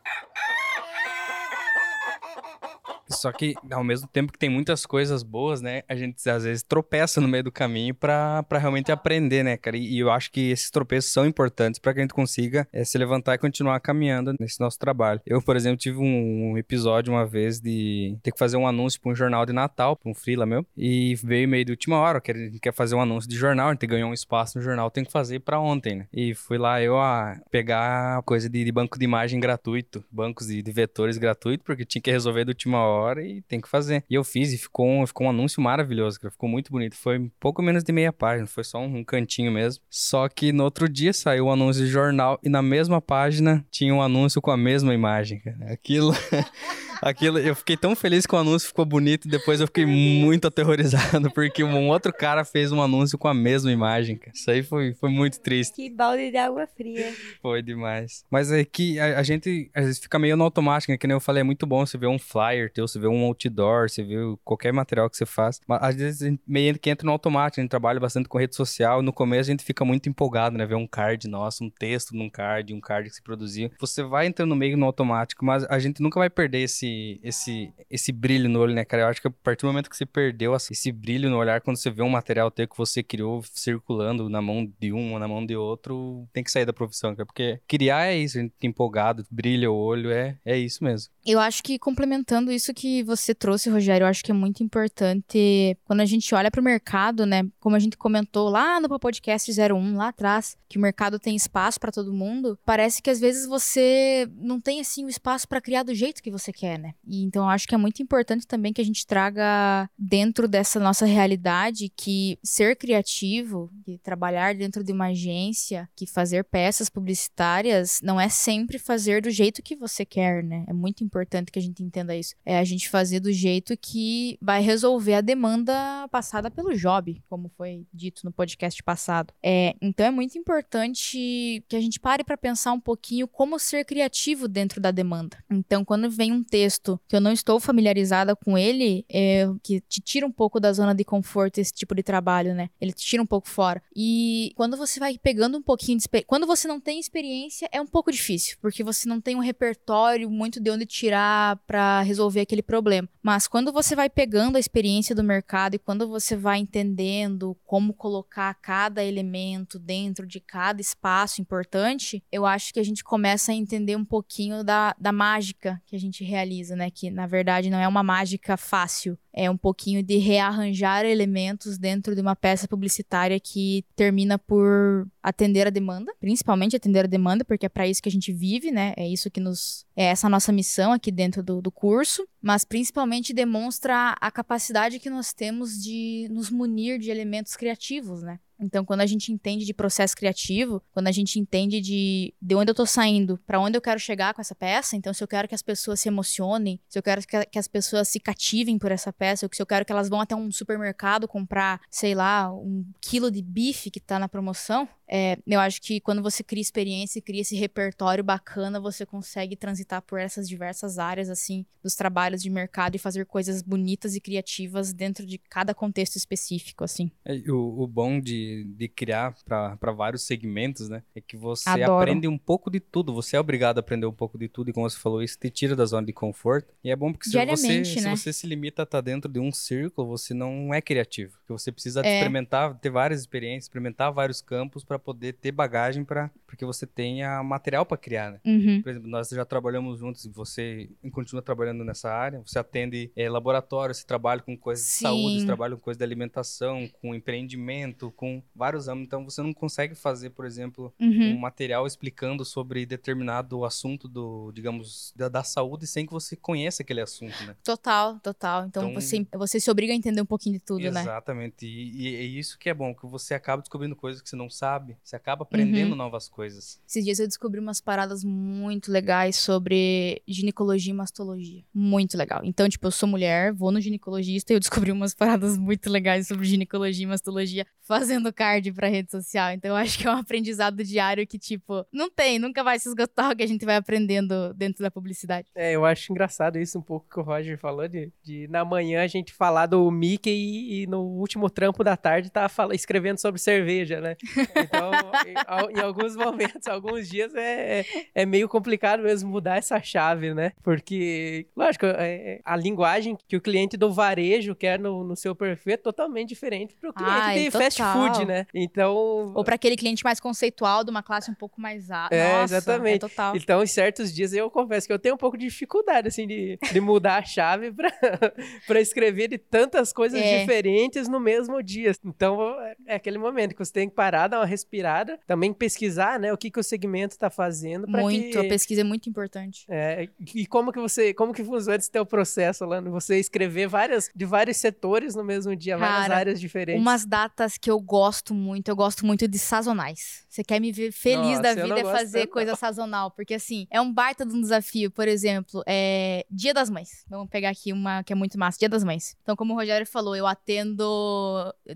Só 3.09 3.31
que, 3.31 3.55
ao 3.71 3.85
mesmo 3.85 4.09
tempo 4.09 4.33
que 4.33 4.39
tem 4.39 4.49
muitas 4.49 4.85
coisas 4.85 5.23
boas, 5.23 5.61
né? 5.61 5.83
A 5.89 5.95
gente 5.95 6.29
às 6.29 6.45
vezes 6.45 6.63
tropeça 6.63 7.21
no 7.21 7.29
meio 7.29 7.45
do 7.45 7.53
caminho 7.53 7.95
pra 7.95 8.45
realmente 8.53 8.91
aprender, 8.91 9.43
né, 9.43 9.57
cara? 9.57 9.77
E, 9.77 9.95
e 9.95 9.99
eu 9.99 10.11
acho 10.11 10.31
que 10.31 10.51
esses 10.51 10.71
tropeços 10.71 11.13
são 11.13 11.27
importantes 11.27 11.79
pra 11.79 11.93
que 11.93 12.01
a 12.01 12.03
gente 12.03 12.15
consiga 12.15 12.67
eh, 12.73 12.85
se 12.85 12.99
levantar 12.99 13.35
e 13.35 13.39
continuar 13.39 13.79
caminhando 13.81 14.35
nesse 14.41 14.61
nosso 14.61 14.79
trabalho. 14.79 15.21
Eu, 15.25 15.41
por 15.41 15.57
exemplo, 15.57 15.77
tive 15.77 15.99
um, 15.99 16.59
episódio 16.59 17.13
uma 17.13 17.25
vez 17.25 17.61
de 17.61 18.17
ter 18.23 18.33
que 18.33 18.39
fazer 18.39 18.57
um 18.57 18.67
anúncio 18.67 19.01
pra 19.01 19.13
um 19.13 19.15
jornal 19.15 19.47
de 19.47 19.53
Natal, 19.53 19.97
pra 19.97 20.11
um 20.11 20.15
freela 20.15 20.47
meu, 20.47 20.67
e 20.77 21.15
veio 21.17 21.49
meio 21.49 21.65
de 21.65 21.73
última 21.73 21.99
hora, 21.99 22.21
que 22.21 22.31
a 22.31 22.35
gente 22.35 22.59
quer 22.59 22.73
fazer 22.73 22.95
um 22.95 23.01
anúncio 23.01 23.29
de 23.29 23.37
jornal, 23.37 23.69
a 23.69 23.73
gente 23.73 23.87
ganhou 23.87 24.11
um 24.11 24.15
espaço 24.15 24.59
no 24.59 24.65
jornal, 24.65 24.91
tem 24.91 25.05
que 25.05 25.13
fazer 25.13 25.41
pra 25.41 25.61
ontem, 25.61 25.97
né? 25.97 26.07
E 26.13 26.35
fui 26.35 26.59
lá 26.59 26.83
eu 26.83 26.99
a 26.99 27.37
pegar 27.51 28.23
coisa 28.23 28.49
de, 28.49 28.65
de 28.65 28.73
banco 28.73 28.99
de 28.99 29.05
imagem 29.05 29.39
gratuito, 29.39 30.05
bancos 30.11 30.49
de, 30.49 30.63
de 30.63 30.73
vetores 30.73 31.19
gratuito, 31.19 31.65
porque 31.65 31.85
tinha 31.85 32.03
que 32.03 32.11
resolver 32.11 32.45
de 32.45 32.51
última 32.51 32.79
hora 32.79 32.96
e 33.19 33.43
tem 33.43 33.61
que 33.61 33.69
fazer. 33.69 34.05
E 34.09 34.15
eu 34.15 34.25
fiz 34.25 34.53
e 34.53 34.59
ficou 34.59 34.89
um, 34.89 35.07
ficou 35.07 35.27
um 35.27 35.31
anúncio 35.31 35.63
maravilhoso, 35.63 36.21
cara. 36.21 36.31
Ficou 36.31 36.49
muito 36.49 36.71
bonito. 36.71 36.97
Foi 36.97 37.19
um 37.19 37.31
pouco 37.41 37.63
menos 37.63 37.83
de 37.83 37.93
meia 37.93 38.13
página, 38.13 38.47
foi 38.47 38.65
só 38.65 38.79
um, 38.79 38.99
um 38.99 39.05
cantinho 39.05 39.53
mesmo. 39.53 39.83
Só 39.91 40.29
que 40.29 40.53
no 40.53 40.65
outro 40.65 40.89
dia 40.89 41.13
saiu 41.13 41.47
o 41.47 41.51
anúncio 41.51 41.85
de 41.85 41.91
jornal 41.91 42.39
e 42.43 42.49
na 42.49 42.63
mesma 42.63 43.01
página 43.01 43.65
tinha 43.71 43.95
um 43.95 44.03
anúncio 44.03 44.41
com 44.41 44.51
a 44.51 44.57
mesma 44.57 44.95
imagem, 44.95 45.41
cara. 45.41 45.73
Aquilo. 45.73 46.13
Aquilo, 47.03 47.39
eu 47.39 47.55
fiquei 47.55 47.77
tão 47.77 47.95
feliz 47.95 48.27
que 48.27 48.35
o 48.35 48.39
anúncio 48.39 48.69
ficou 48.69 48.85
bonito 48.85 49.27
e 49.27 49.31
depois 49.31 49.61
eu 49.61 49.67
fiquei 49.67 49.85
muito 49.85 50.49
aterrorizado 50.49 51.31
porque 51.31 51.63
um 51.63 51.89
outro 51.89 52.13
cara 52.13 52.45
fez 52.45 52.73
um 52.73 52.81
anúncio 52.81 53.19
com 53.19 53.29
a 53.29 53.35
mesma 53.35 53.71
imagem, 53.71 54.17
cara. 54.17 54.33
Isso 54.35 54.51
aí 54.51 54.63
foi, 54.63 54.95
foi 54.95 55.11
muito 55.11 55.41
triste. 55.41 55.75
Que 55.75 55.91
balde 55.91 56.31
de 56.31 56.37
água 56.37 56.67
fria. 56.67 57.13
Foi 57.43 57.63
demais. 57.63 58.25
Mas 58.31 58.51
é 58.51 58.65
que 58.65 58.99
a, 58.99 59.19
a 59.19 59.23
gente 59.23 59.71
às 59.75 59.85
vezes 59.85 60.01
fica 60.01 60.19
meio 60.19 60.37
no 60.37 60.45
automático, 60.45 60.93
né? 60.93 60.99
Que 60.99 61.07
nem 61.07 61.15
eu 61.15 61.21
falei, 61.21 61.41
é 61.41 61.45
muito 61.45 61.67
bom 61.67 61.85
você 61.85 61.99
ver 61.99 62.07
um 62.07 62.19
flyer 62.19 62.73
você 62.87 62.99
vê 62.99 63.07
um 63.07 63.25
outdoor, 63.25 63.89
você 63.89 64.03
vê 64.03 64.17
qualquer 64.45 64.73
material 64.73 65.09
que 65.09 65.17
você 65.17 65.27
faz. 65.27 65.61
Mas 65.67 65.83
às 65.83 65.97
vezes 65.97 66.23
a 66.23 66.27
gente 66.27 66.43
meio 66.47 66.79
que 66.79 66.91
entra 66.91 67.07
no 67.07 67.13
automático, 67.13 67.61
a 67.61 67.63
gente 67.63 67.71
trabalha 67.71 68.01
bastante 68.01 68.29
com 68.29 68.39
rede 68.39 68.55
social. 68.55 69.03
No 69.03 69.13
começo 69.13 69.51
a 69.51 69.53
gente 69.53 69.65
fica 69.65 69.85
muito 69.85 70.09
empolgado, 70.09 70.57
né? 70.57 70.67
Ver 70.67 70.75
um 70.75 70.87
card 70.87 71.29
nosso, 71.29 71.65
um 71.65 71.71
texto 71.71 72.15
num 72.15 72.29
card, 72.29 72.73
um 72.73 72.81
card 72.81 73.09
que 73.09 73.17
se 73.17 73.23
produziu. 73.23 73.71
Você 73.81 74.03
vai 74.03 74.27
entrando 74.27 74.51
no 74.51 74.57
meio 74.57 74.77
no 74.77 74.87
automático, 74.87 75.45
mas 75.45 75.65
a 75.65 75.79
gente 75.79 76.03
nunca 76.03 76.19
vai 76.19 76.31
perder 76.31 76.61
esse, 76.61 77.21
esse, 77.23 77.73
esse 77.91 78.13
brilho 78.13 78.49
no 78.49 78.61
olho, 78.61 78.75
né, 78.75 78.85
cara? 78.85 79.05
Eu 79.05 79.09
acho 79.09 79.21
que 79.21 79.29
a 79.29 79.31
partir 79.31 79.63
do 79.63 79.69
momento 79.69 79.91
que 79.91 79.97
você 79.97 80.07
perdeu 80.07 80.55
esse 80.55 80.93
brilho 80.93 81.31
no 81.31 81.37
olhar, 81.37 81.61
quando 81.61 81.77
você 81.77 81.91
vê 81.91 82.03
um 82.03 82.09
material 82.09 82.51
teu 82.51 82.69
que 82.69 82.77
você 82.77 83.03
criou 83.03 83.43
circulando 83.53 84.29
na 84.29 84.41
mão 84.41 84.71
de 84.79 84.93
um 84.93 85.13
ou 85.13 85.19
na 85.19 85.29
mão 85.29 85.45
de 85.45 85.57
outro, 85.57 86.27
tem 86.33 86.43
que 86.45 86.51
sair 86.51 86.65
da 86.65 86.73
profissão, 86.73 87.15
cara. 87.15 87.27
Porque 87.27 87.61
criar 87.67 88.07
é 88.07 88.17
isso, 88.17 88.39
a 88.39 88.43
gente 88.43 88.55
empolgado, 88.63 89.25
brilha 89.31 89.71
o 89.71 89.77
olho, 89.77 90.11
é, 90.11 90.37
é 90.45 90.57
isso 90.57 90.83
mesmo. 90.85 91.11
Eu 91.25 91.41
acho 91.41 91.63
que 91.63 91.79
complementando 91.79 92.53
isso 92.53 92.73
que 92.77 93.03
você 93.03 93.35
trouxe, 93.35 93.71
Rogério, 93.71 94.05
eu 94.05 94.09
acho 94.09 94.23
que 94.23 94.31
é 94.31 94.35
muito 94.35 94.63
importante 94.63 95.79
quando 95.87 96.01
a 96.01 96.05
gente 96.05 96.35
olha 96.35 96.51
para 96.51 96.61
o 96.61 96.65
mercado, 96.65 97.25
né? 97.25 97.49
Como 97.59 97.75
a 97.75 97.79
gente 97.79 97.97
comentou 97.97 98.51
lá 98.51 98.79
no 98.79 99.01
podcast 99.01 99.51
01, 99.51 99.97
lá 99.97 100.09
atrás, 100.09 100.59
que 100.69 100.77
o 100.77 100.81
mercado 100.81 101.19
tem 101.19 101.35
espaço 101.35 101.81
para 101.81 101.91
todo 101.91 102.13
mundo, 102.13 102.59
parece 102.67 103.01
que 103.01 103.09
às 103.09 103.19
vezes 103.19 103.47
você 103.47 104.29
não 104.37 104.61
tem 104.61 104.79
assim 104.79 105.07
o 105.07 105.09
espaço 105.09 105.49
para 105.49 105.61
criar 105.61 105.85
do 105.85 105.95
jeito 105.95 106.23
que 106.23 106.31
você 106.31 106.53
quer, 106.53 106.79
né? 106.79 106.93
E 107.07 107.25
então 107.25 107.45
eu 107.45 107.49
acho 107.49 107.67
que 107.67 107.75
é 107.75 107.79
muito 107.79 108.03
importante 108.03 108.47
também 108.47 108.75
que 108.75 108.81
a 108.83 108.85
gente 108.85 109.07
traga 109.07 109.89
dentro 109.99 110.47
dessa 110.47 110.79
nossa 110.79 111.07
realidade 111.07 111.91
que 111.97 112.39
ser 112.45 112.77
criativo, 112.77 113.71
que 113.87 113.97
trabalhar 113.99 114.55
dentro 114.55 114.85
de 114.85 114.93
uma 114.93 115.07
agência, 115.07 115.89
que 115.97 116.07
fazer 116.07 116.45
peças 116.45 116.91
publicitárias 116.91 118.01
não 118.03 118.21
é 118.21 118.29
sempre 118.29 118.79
fazer 118.79 119.23
do 119.23 119.31
jeito 119.31 119.63
que 119.63 119.75
você 119.75 120.05
quer, 120.05 120.45
né? 120.45 120.65
É 120.69 120.75
muito 120.75 121.03
importante 121.03 121.51
que 121.51 121.59
a 121.59 121.63
gente 121.63 121.83
entenda 121.83 122.15
isso. 122.15 122.35
É 122.45 122.59
a 122.59 122.66
gente 122.67 122.89
fazer 122.89 123.21
do 123.21 123.33
jeito 123.33 123.77
que 123.77 124.39
vai 124.41 124.61
resolver 124.61 125.15
a 125.15 125.21
demanda 125.21 126.09
passada 126.11 126.51
pelo 126.51 126.77
job, 126.77 127.23
como 127.29 127.51
foi 127.57 127.87
dito 127.93 128.23
no 128.25 128.33
podcast 128.33 128.83
passado. 128.83 129.33
É, 129.43 129.75
então 129.81 130.07
é 130.07 130.11
muito 130.11 130.37
importante 130.39 131.65
que 131.69 131.77
a 131.77 131.81
gente 131.81 131.99
pare 131.99 132.25
para 132.25 132.37
pensar 132.37 132.73
um 132.73 132.81
pouquinho 132.81 133.27
como 133.29 133.59
ser 133.59 133.85
criativo 133.85 134.49
dentro 134.49 134.81
da 134.81 134.91
demanda. 134.91 135.37
Então, 135.51 135.85
quando 135.85 136.11
vem 136.11 136.33
um 136.33 136.43
texto 136.43 137.01
que 137.09 137.17
eu 137.17 137.21
não 137.21 137.33
estou 137.33 137.59
familiarizada 137.61 138.35
com 138.35 138.57
ele, 138.57 139.05
é, 139.09 139.49
que 139.63 139.81
te 139.81 140.01
tira 140.01 140.27
um 140.27 140.33
pouco 140.33 140.61
da 140.61 140.73
zona 140.73 140.95
de 140.95 141.05
conforto 141.05 141.59
esse 141.59 141.73
tipo 141.73 141.95
de 141.95 142.03
trabalho, 142.03 142.55
né? 142.55 142.71
Ele 142.81 142.93
te 142.93 143.05
tira 143.05 143.23
um 143.23 143.27
pouco 143.27 143.49
fora. 143.49 143.83
E 143.95 144.53
quando 144.57 144.77
você 144.77 145.01
vai 145.01 145.19
pegando 145.19 145.59
um 145.59 145.63
pouquinho 145.63 145.97
de 145.99 146.03
experiência, 146.03 146.27
quando 146.27 146.47
você 146.47 146.67
não 146.69 146.81
tem 146.81 146.99
experiência, 146.99 147.69
é 147.73 147.81
um 147.81 147.87
pouco 147.87 148.11
difícil, 148.11 148.57
porque 148.61 148.83
você 148.83 149.09
não 149.09 149.21
tem 149.21 149.37
um 149.37 149.41
repertório 149.41 150.31
muito 150.31 150.61
de 150.61 150.71
onde 150.71 150.87
tirar 150.87 151.57
para 151.67 152.03
resolver 152.03 152.41
aquele 152.41 152.56
problema. 152.63 153.09
Mas 153.23 153.47
quando 153.49 153.73
você 153.73 153.95
vai 153.95 154.09
pegando 154.09 154.57
a 154.57 154.61
experiência 154.61 155.15
do 155.15 155.25
mercado 155.25 155.75
e 155.75 155.79
quando 155.79 156.09
você 156.09 156.37
vai 156.37 156.59
entendendo 156.59 157.57
como 157.65 157.93
colocar 157.93 158.55
cada 158.55 159.03
elemento 159.05 159.79
dentro 159.79 160.27
de 160.27 160.41
cada 160.41 160.81
espaço 160.81 161.41
importante, 161.41 162.23
eu 162.31 162.47
acho 162.47 162.73
que 162.73 162.81
a 162.81 162.85
gente 162.85 163.03
começa 163.03 163.53
a 163.53 163.55
entender 163.55 163.97
um 163.97 164.05
pouquinho 164.05 164.63
da, 164.63 164.95
da 164.99 165.13
mágica 165.13 165.81
que 165.87 165.97
a 165.97 165.99
gente 165.99 166.25
realiza, 166.25 166.77
né? 166.77 166.91
Que 166.91 167.11
na 167.11 167.27
verdade 167.27 167.71
não 167.71 167.79
é 167.79 167.89
uma 167.89 168.03
mágica 168.03 168.57
fácil, 168.57 169.19
é 169.37 169.51
um 169.51 169.57
pouquinho 169.57 170.03
de 170.03 170.17
rearranjar 170.17 171.05
elementos 171.05 171.77
dentro 171.77 172.15
de 172.15 172.23
uma 172.23 172.35
peça 172.35 172.67
publicitária 172.67 173.39
que 173.39 173.85
termina 173.95 174.39
por 174.39 175.07
atender 175.23 175.67
a 175.67 175.71
demanda, 175.71 176.11
principalmente 176.19 176.75
atender 176.75 177.05
a 177.05 177.09
demanda, 177.09 177.45
porque 177.45 177.67
é 177.67 177.69
para 177.69 177.87
isso 177.87 178.03
que 178.03 178.09
a 178.09 178.13
gente 178.13 178.33
vive, 178.33 178.73
né? 178.73 178.95
É 178.97 179.07
isso 179.07 179.31
que 179.31 179.39
nos 179.39 179.85
é 179.95 180.07
essa 180.07 180.29
nossa 180.29 180.51
missão 180.51 180.93
aqui 180.93 181.13
dentro 181.13 181.43
do, 181.43 181.61
do 181.61 181.71
curso, 181.71 182.27
mas 182.41 182.65
principalmente 182.65 183.35
demonstra 183.35 184.17
a 184.21 184.31
capacidade 184.31 184.99
que 184.99 185.11
nós 185.11 185.33
temos 185.35 185.83
de 185.83 186.29
nos 186.31 186.51
munir 186.51 186.99
de 186.99 187.11
elementos 187.11 187.57
criativos, 187.57 188.23
né? 188.23 188.39
Então, 188.59 188.85
quando 188.85 189.01
a 189.01 189.07
gente 189.07 189.33
entende 189.33 189.65
de 189.65 189.75
processo 189.75 190.17
criativo, 190.17 190.83
quando 190.93 191.09
a 191.09 191.13
gente 191.13 191.39
entende 191.39 191.81
de, 191.81 192.35
de 192.41 192.55
onde 192.55 192.71
eu 192.71 192.75
tô 192.75 192.87
saindo, 192.87 193.39
para 193.47 193.61
onde 193.61 193.77
eu 193.77 193.81
quero 193.81 194.01
chegar 194.01 194.35
com 194.35 194.41
essa 194.41 194.55
peça, 194.55 194.97
então 194.97 195.13
se 195.13 195.23
eu 195.23 195.29
quero 195.29 195.47
que 195.47 195.55
as 195.55 195.63
pessoas 195.63 196.01
se 196.01 196.09
emocionem, 196.09 196.81
se 196.89 196.99
eu 196.99 197.03
quero 197.03 197.21
que, 197.27 197.47
que 197.47 197.59
as 197.59 197.69
pessoas 197.69 198.09
se 198.09 198.19
cativem 198.19 198.79
por 198.79 198.91
essa 198.91 199.13
peça, 199.13 199.47
ou 199.47 199.51
se 199.53 199.61
eu 199.61 199.67
quero 199.67 199.85
que 199.85 199.93
elas 199.93 200.09
vão 200.09 200.21
até 200.21 200.35
um 200.35 200.51
supermercado 200.51 201.29
comprar, 201.29 201.81
sei 201.91 202.15
lá, 202.15 202.53
um 202.53 202.85
quilo 203.01 203.31
de 203.31 203.43
bife 203.43 203.91
que 203.91 204.01
tá 204.01 204.19
na 204.19 204.29
promoção, 204.29 204.89
é, 205.09 205.39
eu 205.47 205.61
acho 205.61 205.81
que 205.81 206.01
quando 206.01 206.23
você 206.23 206.43
cria 206.43 206.61
experiência 206.61 207.19
e 207.19 207.23
cria 207.23 207.41
esse 207.41 207.55
repertório 207.55 208.25
bacana, 208.25 208.81
você 208.81 209.07
consegue 209.07 209.55
transitar 209.57 210.03
por 210.03 210.19
essas 210.19 210.49
diversas 210.49 210.99
áreas, 210.99 211.31
assim, 211.31 211.65
dos 211.83 211.95
trabalhos 211.95 212.43
de 212.43 212.51
mercado 212.51 212.97
e 212.97 212.99
fazer 212.99 213.25
coisas 213.27 213.63
bonitas 213.63 214.17
e 214.17 214.21
criativas 214.21 214.93
dentro 214.93 215.25
de 215.25 215.39
cada 215.39 215.75
contexto 215.75 216.17
específico, 216.17 216.83
assim. 216.83 217.11
É, 217.25 217.35
o, 217.51 217.83
o 217.83 217.87
bom 217.87 218.21
de, 218.21 218.46
de 218.65 218.89
criar 218.89 219.35
para 219.45 219.93
vários 219.93 220.23
segmentos, 220.23 220.89
né? 220.89 221.03
É 221.15 221.21
que 221.21 221.37
você 221.37 221.69
Adoro. 221.69 221.99
aprende 221.99 222.29
um 222.29 222.39
pouco 222.39 222.71
de 222.71 222.81
tudo. 222.81 223.13
Você 223.15 223.37
é 223.37 223.41
obrigado 223.41 223.79
a 223.79 223.81
aprender 223.81 224.07
um 224.07 224.13
pouco 224.13 224.39
de 224.39 224.49
tudo. 224.49 224.71
E 224.71 224.73
como 224.73 224.89
você 224.89 224.99
falou, 224.99 225.23
isso 225.23 225.39
te 225.39 225.51
tira 225.51 225.75
da 225.77 225.85
zona 225.85 226.07
de 226.07 226.13
conforto. 226.13 226.73
E 226.83 226.91
é 226.91 226.97
bom 226.97 227.13
porque 227.13 227.29
se 227.29 227.45
você, 227.47 227.79
né? 227.79 227.85
se 227.85 228.09
você 228.09 228.33
se 228.33 228.47
limita 228.47 228.83
a 228.83 228.85
estar 228.85 229.01
dentro 229.01 229.31
de 229.31 229.39
um 229.39 229.53
círculo, 229.53 230.09
você 230.09 230.35
não 230.35 230.73
é 230.73 230.81
criativo. 230.81 231.33
Porque 231.39 231.53
você 231.53 231.71
precisa 231.73 232.03
de 232.03 232.09
É. 232.09 232.15
experimentar, 232.15 232.75
ter 232.79 232.91
várias 232.91 233.21
experiências, 233.21 233.65
experimentar 233.65 234.13
vários 234.13 234.41
campos 234.41 234.85
para 234.85 234.99
poder 234.99 235.35
ter 235.35 235.53
bagagem 235.53 236.05
para 236.05 236.31
porque 236.47 236.65
você 236.65 236.87
tenha 236.87 237.43
material 237.43 237.85
para 237.85 237.99
criar, 237.99 238.31
né? 238.33 238.41
Uhum. 238.47 238.81
Por 238.81 238.89
exemplo, 238.89 239.11
nós 239.11 239.29
já 239.29 239.45
trabalhamos 239.45 239.99
juntos 239.99 240.25
e 240.25 240.29
você 240.31 240.89
continua 241.13 241.43
trabalhando 241.43 241.85
nessa 241.85 242.11
área. 242.11 242.41
Você 242.47 242.59
atende 242.59 243.11
eh, 243.15 243.29
laboratório, 243.29 243.95
você 243.95 244.07
trabalha 244.07 244.41
com 244.41 244.57
coisas 244.57 244.85
de 244.87 244.91
Sim. 244.93 245.03
saúde, 245.05 245.41
você 245.41 245.47
trabalha 245.47 245.75
com 245.77 245.83
coisas 245.83 245.99
de 245.99 246.05
alimentação, 246.05 246.89
com 247.01 247.15
empreendimento, 247.15 248.11
com 248.13 248.36
são 248.41 248.43
vários 248.55 248.89
âmbitos. 248.89 249.07
Então 249.07 249.25
você 249.25 249.43
não 249.43 249.53
consegue 249.53 249.95
fazer, 249.95 250.31
por 250.31 250.45
exemplo, 250.45 250.93
Uhum. 251.01 251.35
um 251.35 251.39
material 251.39 251.87
explicando 251.87 252.45
sobre 252.45 252.85
determinado 252.87 253.65
assunto 253.65 254.09
do, 254.09 254.51
digamos, 254.53 255.13
da, 255.17 255.29
da 255.29 255.43
saúde 255.45 255.87
sem 255.87 256.07
que 256.07 256.13
você 256.13 256.37
conheça 256.37 256.83
aquele 256.83 257.01
assunto, 257.01 257.35
né? 257.45 257.55
Total, 257.65 258.19
total. 258.21 258.67
Então, 258.67 258.91
Então- 258.91 259.01
você, 259.01 259.27
você 259.35 259.61
se 259.61 259.71
obriga 259.71 259.93
a 259.93 259.97
entender 259.97 260.21
um 260.21 260.27
pouquinho 260.27 260.55
de 260.55 260.61
tudo, 260.61 260.81
né? 260.91 261.01
Exatamente. 261.01 261.67
E, 261.67 262.03
e 262.09 262.17
é 262.17 262.23
isso 262.23 262.59
que 262.59 262.69
é 262.69 262.75
bom, 262.75 262.95
que 262.95 263.07
você 263.07 263.35
acaba 263.35 263.63
descobrindo 263.63 263.95
coisas 263.97 264.21
que 264.23 264.29
você 264.29 264.37
não 264.37 264.49
sabe, 264.51 264.97
você 265.03 265.17
acaba 265.17 265.43
aprendendo 265.43 265.91
Uhum. 265.91 265.97
novas 265.97 266.29
coisas. 266.29 266.81
Esses 266.87 267.05
dias 267.05 267.19
eu 267.19 267.27
descobri 267.27 267.61
umas 267.61 267.81
paradas 267.81 268.25
muito 268.25 268.91
legais 268.91 269.37
sobre 269.37 270.23
ginecologia 270.27 270.93
e 270.93 270.97
mastologia. 270.97 271.63
Muito 271.73 272.17
legal. 272.17 272.41
Então, 272.45 272.69
tipo, 272.69 272.87
eu 272.87 272.91
sou 272.91 273.09
mulher, 273.09 273.53
vou 273.53 273.71
no 273.71 273.81
ginecologista 273.81 274.53
e 274.53 274.57
eu 274.57 274.61
descobri 274.61 274.91
umas 274.93 275.15
paradas 275.37 275.57
muito 275.59 275.91
legais 275.91 276.27
sobre 276.29 276.45
ginecologia 276.47 277.05
e 277.05 277.07
mastologia 277.09 277.67
fazendo 277.83 278.26
card 278.33 278.73
pra 278.73 278.89
rede 278.89 279.11
social. 279.11 279.53
Então, 279.53 279.71
eu 279.71 279.77
acho 279.77 279.99
que 279.99 280.07
é 280.07 280.11
um 280.11 280.17
aprendizado 280.19 280.83
diário 280.85 281.27
que, 281.27 281.39
tipo, 281.39 281.85
não 281.93 282.11
tem, 282.11 282.39
nunca 282.39 282.63
vai 282.63 282.79
se 282.79 282.89
esgotar 282.89 283.33
o 283.33 283.37
que 283.37 283.43
a 283.43 283.47
gente 283.47 283.65
vai 283.65 283.77
aprendendo 283.77 284.53
dentro 284.55 284.83
da 284.83 284.91
publicidade. 284.91 285.49
É, 285.55 285.73
eu 285.73 285.85
acho 285.85 286.13
engraçado 286.13 286.59
isso 286.59 286.79
um 286.79 286.83
pouco 286.83 287.07
que 287.09 287.19
o 287.21 287.23
Roger 287.23 287.59
falou, 287.59 287.89
de, 287.89 288.13
de 288.23 288.47
na 288.49 288.65
manhã 288.65 289.03
a 289.03 289.07
gente 289.07 289.33
falar 289.33 289.67
do 289.67 289.91
Mickey 289.91 290.31
e, 290.31 290.83
e 290.83 290.87
no 290.87 291.01
último 291.03 291.49
trampo 291.51 291.83
da 291.83 291.97
tarde 291.97 292.31
tá 292.31 292.49
fala- 292.49 292.75
escrevendo 292.75 293.19
sobre 293.19 293.41
cerveja, 293.41 294.01
né? 294.01 294.17
Então, 294.57 294.91
em, 295.73 295.79
em 295.79 295.81
alguns 295.81 296.17
momentos, 296.17 296.67
alguns 296.69 297.09
dias 297.09 297.35
é, 297.35 297.81
é, 297.81 297.85
é 298.15 298.27
meio 298.27 298.49
complicado 298.49 299.03
mesmo 299.03 299.31
mudar 299.31 299.57
essa 299.57 299.81
chave, 299.81 300.35
né? 300.35 300.53
Porque, 300.63 301.47
lógico, 301.57 301.87
é, 301.87 302.41
a 302.45 302.57
linguagem 302.57 303.17
que 303.27 303.37
o 303.37 303.41
cliente 303.41 303.77
do 303.77 303.93
varejo 303.93 304.55
quer 304.55 304.79
no, 304.79 305.05
no 305.05 305.17
seu 305.17 305.35
perfil 305.35 305.75
é 305.75 305.77
totalmente 305.77 306.29
diferente 306.29 306.75
pro 306.77 306.93
cliente 306.93 307.13
Ai, 307.13 307.45
de 307.45 307.51
fast 307.51 307.79
total. 307.79 307.95
Né? 308.25 308.47
Então, 308.55 308.95
Ou 309.35 309.45
pra 309.45 309.55
aquele 309.57 309.77
cliente 309.77 310.03
mais 310.05 310.19
conceitual, 310.21 310.85
de 310.85 310.91
uma 310.91 311.03
classe 311.03 311.31
um 311.31 311.35
pouco 311.35 311.61
mais 311.61 311.91
alta. 311.91 312.15
É, 312.15 312.41
Nossa, 312.41 312.57
exatamente. 312.57 312.97
É 312.97 312.99
total. 313.09 313.37
Então, 313.37 313.63
em 313.63 313.67
certos 313.67 314.13
dias, 314.15 314.33
eu 314.33 314.51
confesso 314.51 314.87
que 314.87 314.93
eu 314.93 314.99
tenho 314.99 315.15
um 315.15 315.19
pouco 315.19 315.37
de 315.37 315.47
dificuldade, 315.47 316.09
assim, 316.09 316.27
de, 316.27 316.59
de 316.73 316.81
mudar 316.81 317.17
a 317.19 317.25
chave 317.25 317.73
pra 317.73 317.91
escrever 318.81 319.29
de 319.29 319.39
tantas 319.39 319.93
coisas 319.93 320.21
É. 320.21 320.39
diferentes 320.39 321.09
no 321.09 321.21
mesmo 321.21 321.63
dia. 321.63 321.93
Então, 322.05 322.41
é- 322.61 322.77
é 322.87 322.95
aquele 322.97 323.19
momento 323.19 323.53
que 323.55 323.65
você 323.65 323.73
tem 323.73 323.89
que 323.89 323.95
parar, 323.95 324.29
dar 324.29 324.39
uma 324.39 324.47
respirada, 324.47 325.19
também 325.27 325.53
pesquisar, 325.53 326.19
né, 326.19 326.33
o 326.33 326.37
que, 326.37 326.51
que 326.51 326.61
o 326.61 326.63
segmento 326.63 327.19
tá 327.19 327.31
fazendo 327.31 327.87
Muito, 327.89 328.39
a 328.39 328.43
que... 328.43 328.49
pesquisa 328.49 328.81
é 328.81 328.85
muito 328.85 329.09
importante. 329.09 329.65
É, 329.69 330.09
e 330.35 330.47
como 330.47 330.73
que 330.73 330.79
você, 330.81 331.13
como 331.15 331.33
que 331.33 331.43
funciona 331.45 331.77
esse 331.77 331.91
teu 331.91 332.05
processo, 332.07 332.65
Lano? 332.65 332.91
Você 332.93 333.19
escrever 333.19 333.67
várias, 333.69 334.11
de 334.15 334.25
vários 334.25 334.57
setores 334.59 335.15
no 335.15 335.25
mesmo 335.25 335.55
dia, 335.57 335.77
várias 335.77 336.03
Cara, 336.03 336.17
áreas 336.17 336.41
diferentes. 336.41 336.81
Umas 336.81 337.05
datas 337.05 337.57
que 337.59 337.71
eu 337.71 337.81
gosto 337.81 338.06
muito, 338.35 338.69
eu 338.69 338.77
gosto 338.77 339.05
muito 339.05 339.27
de 339.29 339.39
sazonais. 339.39 340.25
Você 340.29 340.45
quer 340.45 340.61
me 340.61 340.71
ver 340.71 340.93
feliz 340.93 341.39
Nossa, 341.39 341.43
da 341.43 341.55
vida 341.55 341.79
é 341.79 341.83
gosto 341.83 341.97
fazer 341.97 342.21
tanto, 342.21 342.33
coisa 342.33 342.55
sazonal. 342.55 343.11
Porque, 343.11 343.35
assim, 343.35 343.67
é 343.71 343.81
um 343.81 343.93
baita 343.93 344.25
de 344.25 344.35
um 344.35 344.41
desafio. 344.41 344.91
Por 344.91 345.09
exemplo, 345.09 345.63
é 345.67 346.27
Dia 346.31 346.53
das 346.53 346.69
Mães. 346.69 347.05
Vamos 347.09 347.29
pegar 347.29 347.51
aqui 347.51 347.73
uma 347.73 348.03
que 348.03 348.13
é 348.13 348.17
muito 348.17 348.39
massa: 348.39 348.59
Dia 348.59 348.69
das 348.69 348.85
Mães. 348.85 349.17
Então, 349.23 349.35
como 349.35 349.55
o 349.55 349.57
Rogério 349.57 349.87
falou, 349.87 350.15
eu 350.15 350.27
atendo. 350.27 350.85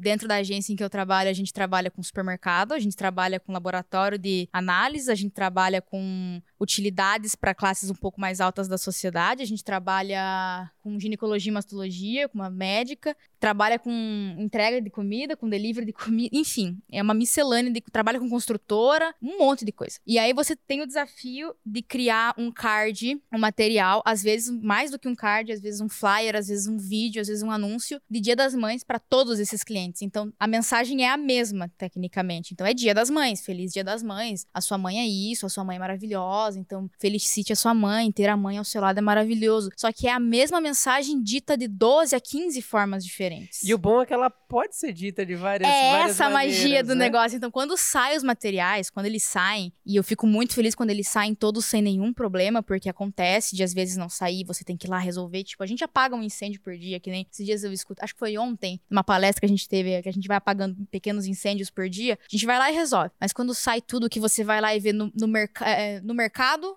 Dentro 0.00 0.28
da 0.28 0.36
agência 0.36 0.72
em 0.72 0.76
que 0.76 0.84
eu 0.84 0.90
trabalho, 0.90 1.30
a 1.30 1.32
gente 1.32 1.52
trabalha 1.52 1.90
com 1.90 2.02
supermercado, 2.02 2.72
a 2.72 2.78
gente 2.78 2.96
trabalha 2.96 3.40
com 3.40 3.52
laboratório 3.52 4.18
de 4.18 4.48
análise, 4.52 5.10
a 5.10 5.14
gente 5.14 5.32
trabalha 5.32 5.80
com 5.80 6.40
utilidades 6.60 7.34
para 7.34 7.54
classes 7.54 7.90
um 7.90 7.94
pouco 7.94 8.20
mais 8.20 8.40
altas 8.40 8.68
da 8.68 8.76
sociedade, 8.76 9.42
a 9.42 9.46
gente 9.46 9.64
trabalha 9.64 10.70
com 10.82 10.98
ginecologia 10.98 11.50
e 11.50 11.54
mastologia, 11.54 12.28
com 12.28 12.38
uma 12.38 12.50
médica, 12.50 13.16
trabalha 13.38 13.78
com 13.78 13.90
entrega 14.38 14.80
de 14.80 14.90
comida, 14.90 15.36
com 15.36 15.48
delivery 15.48 15.86
de 15.86 15.92
comida, 15.92 16.36
enfim, 16.36 16.78
é 16.90 17.02
uma 17.02 17.14
miscelânea 17.14 17.72
de 17.72 17.80
trabalha 17.80 18.18
com 18.18 18.28
construtora, 18.28 19.14
um 19.22 19.38
monte 19.38 19.64
de 19.64 19.72
coisa. 19.72 19.98
E 20.06 20.18
aí 20.18 20.32
você 20.32 20.54
tem 20.54 20.82
o 20.82 20.86
desafio 20.86 21.54
de 21.64 21.82
criar 21.82 22.34
um 22.36 22.52
card, 22.52 23.20
um 23.32 23.38
material, 23.38 24.02
às 24.04 24.22
vezes 24.22 24.50
mais 24.50 24.90
do 24.90 24.98
que 24.98 25.08
um 25.08 25.14
card, 25.14 25.52
às 25.52 25.60
vezes 25.60 25.80
um 25.80 25.88
flyer, 25.88 26.36
às 26.36 26.48
vezes 26.48 26.66
um 26.66 26.76
vídeo, 26.76 27.20
às 27.20 27.28
vezes 27.28 27.42
um 27.42 27.50
anúncio 27.50 28.00
de 28.08 28.20
Dia 28.20 28.36
das 28.36 28.54
Mães 28.54 28.84
para 28.84 28.98
todos 28.98 29.38
esses 29.38 29.64
clientes. 29.64 30.02
Então, 30.02 30.32
a 30.38 30.46
mensagem 30.46 31.04
é 31.04 31.10
a 31.10 31.16
mesma 31.16 31.70
tecnicamente. 31.78 32.52
Então, 32.52 32.66
é 32.66 32.74
Dia 32.74 32.94
das 32.94 33.08
Mães, 33.08 33.44
feliz 33.44 33.72
Dia 33.72 33.84
das 33.84 34.02
Mães. 34.02 34.46
A 34.52 34.60
sua 34.60 34.76
mãe 34.76 34.98
é 34.98 35.06
isso, 35.06 35.46
a 35.46 35.48
sua 35.48 35.64
mãe 35.64 35.76
é 35.76 35.78
maravilhosa, 35.78 36.49
então 36.58 36.90
felicite 36.98 37.52
a 37.52 37.56
sua 37.56 37.74
mãe, 37.74 38.10
ter 38.12 38.28
a 38.28 38.36
mãe 38.36 38.58
ao 38.58 38.64
seu 38.64 38.80
lado 38.80 38.98
é 38.98 39.00
maravilhoso. 39.00 39.70
Só 39.76 39.92
que 39.92 40.06
é 40.06 40.12
a 40.12 40.18
mesma 40.20 40.60
mensagem 40.60 41.22
dita 41.22 41.56
de 41.56 41.68
12 41.68 42.14
a 42.14 42.20
15 42.20 42.60
formas 42.62 43.04
diferentes. 43.04 43.62
E 43.62 43.72
o 43.74 43.78
bom 43.78 44.02
é 44.02 44.06
que 44.06 44.12
ela 44.14 44.30
pode 44.30 44.76
ser 44.76 44.92
dita 44.92 45.24
de 45.24 45.34
várias 45.34 45.68
É 45.70 45.90
várias 45.92 46.10
essa 46.12 46.26
a 46.26 46.30
magia 46.30 46.62
maneiras, 46.62 46.88
do 46.88 46.94
né? 46.94 47.04
negócio. 47.06 47.36
Então, 47.36 47.50
quando 47.50 47.76
saem 47.76 48.16
os 48.16 48.22
materiais, 48.22 48.90
quando 48.90 49.06
eles 49.06 49.22
saem, 49.22 49.72
e 49.86 49.96
eu 49.96 50.02
fico 50.04 50.26
muito 50.26 50.54
feliz 50.54 50.74
quando 50.74 50.90
eles 50.90 51.08
saem 51.08 51.34
todos 51.34 51.64
sem 51.64 51.80
nenhum 51.82 52.12
problema, 52.12 52.62
porque 52.62 52.88
acontece 52.88 53.54
de 53.56 53.62
às 53.62 53.72
vezes 53.72 53.96
não 53.96 54.08
sair, 54.08 54.44
você 54.44 54.64
tem 54.64 54.76
que 54.76 54.86
ir 54.86 54.90
lá 54.90 54.98
resolver. 54.98 55.44
Tipo, 55.44 55.62
a 55.62 55.66
gente 55.66 55.84
apaga 55.84 56.14
um 56.16 56.22
incêndio 56.22 56.60
por 56.60 56.76
dia, 56.76 56.98
que 57.00 57.10
nem 57.10 57.26
esses 57.30 57.44
dias 57.46 57.64
eu 57.64 57.72
escuto. 57.72 58.02
Acho 58.02 58.12
que 58.14 58.18
foi 58.18 58.36
ontem, 58.38 58.80
numa 58.90 59.04
palestra 59.04 59.40
que 59.40 59.46
a 59.46 59.48
gente 59.48 59.68
teve, 59.68 60.00
que 60.02 60.08
a 60.08 60.12
gente 60.12 60.26
vai 60.26 60.36
apagando 60.36 60.76
pequenos 60.90 61.26
incêndios 61.26 61.70
por 61.70 61.88
dia. 61.88 62.18
A 62.20 62.28
gente 62.30 62.46
vai 62.46 62.58
lá 62.58 62.70
e 62.70 62.74
resolve. 62.74 63.10
Mas 63.20 63.32
quando 63.32 63.54
sai 63.54 63.80
tudo 63.80 64.08
que 64.10 64.18
você 64.20 64.42
vai 64.42 64.60
lá 64.60 64.74
e 64.74 64.80
vê 64.80 64.92
no, 64.92 65.12
no, 65.14 65.28
merca- 65.28 65.68
eh, 65.68 66.00
no 66.00 66.14
mercado, 66.14 66.30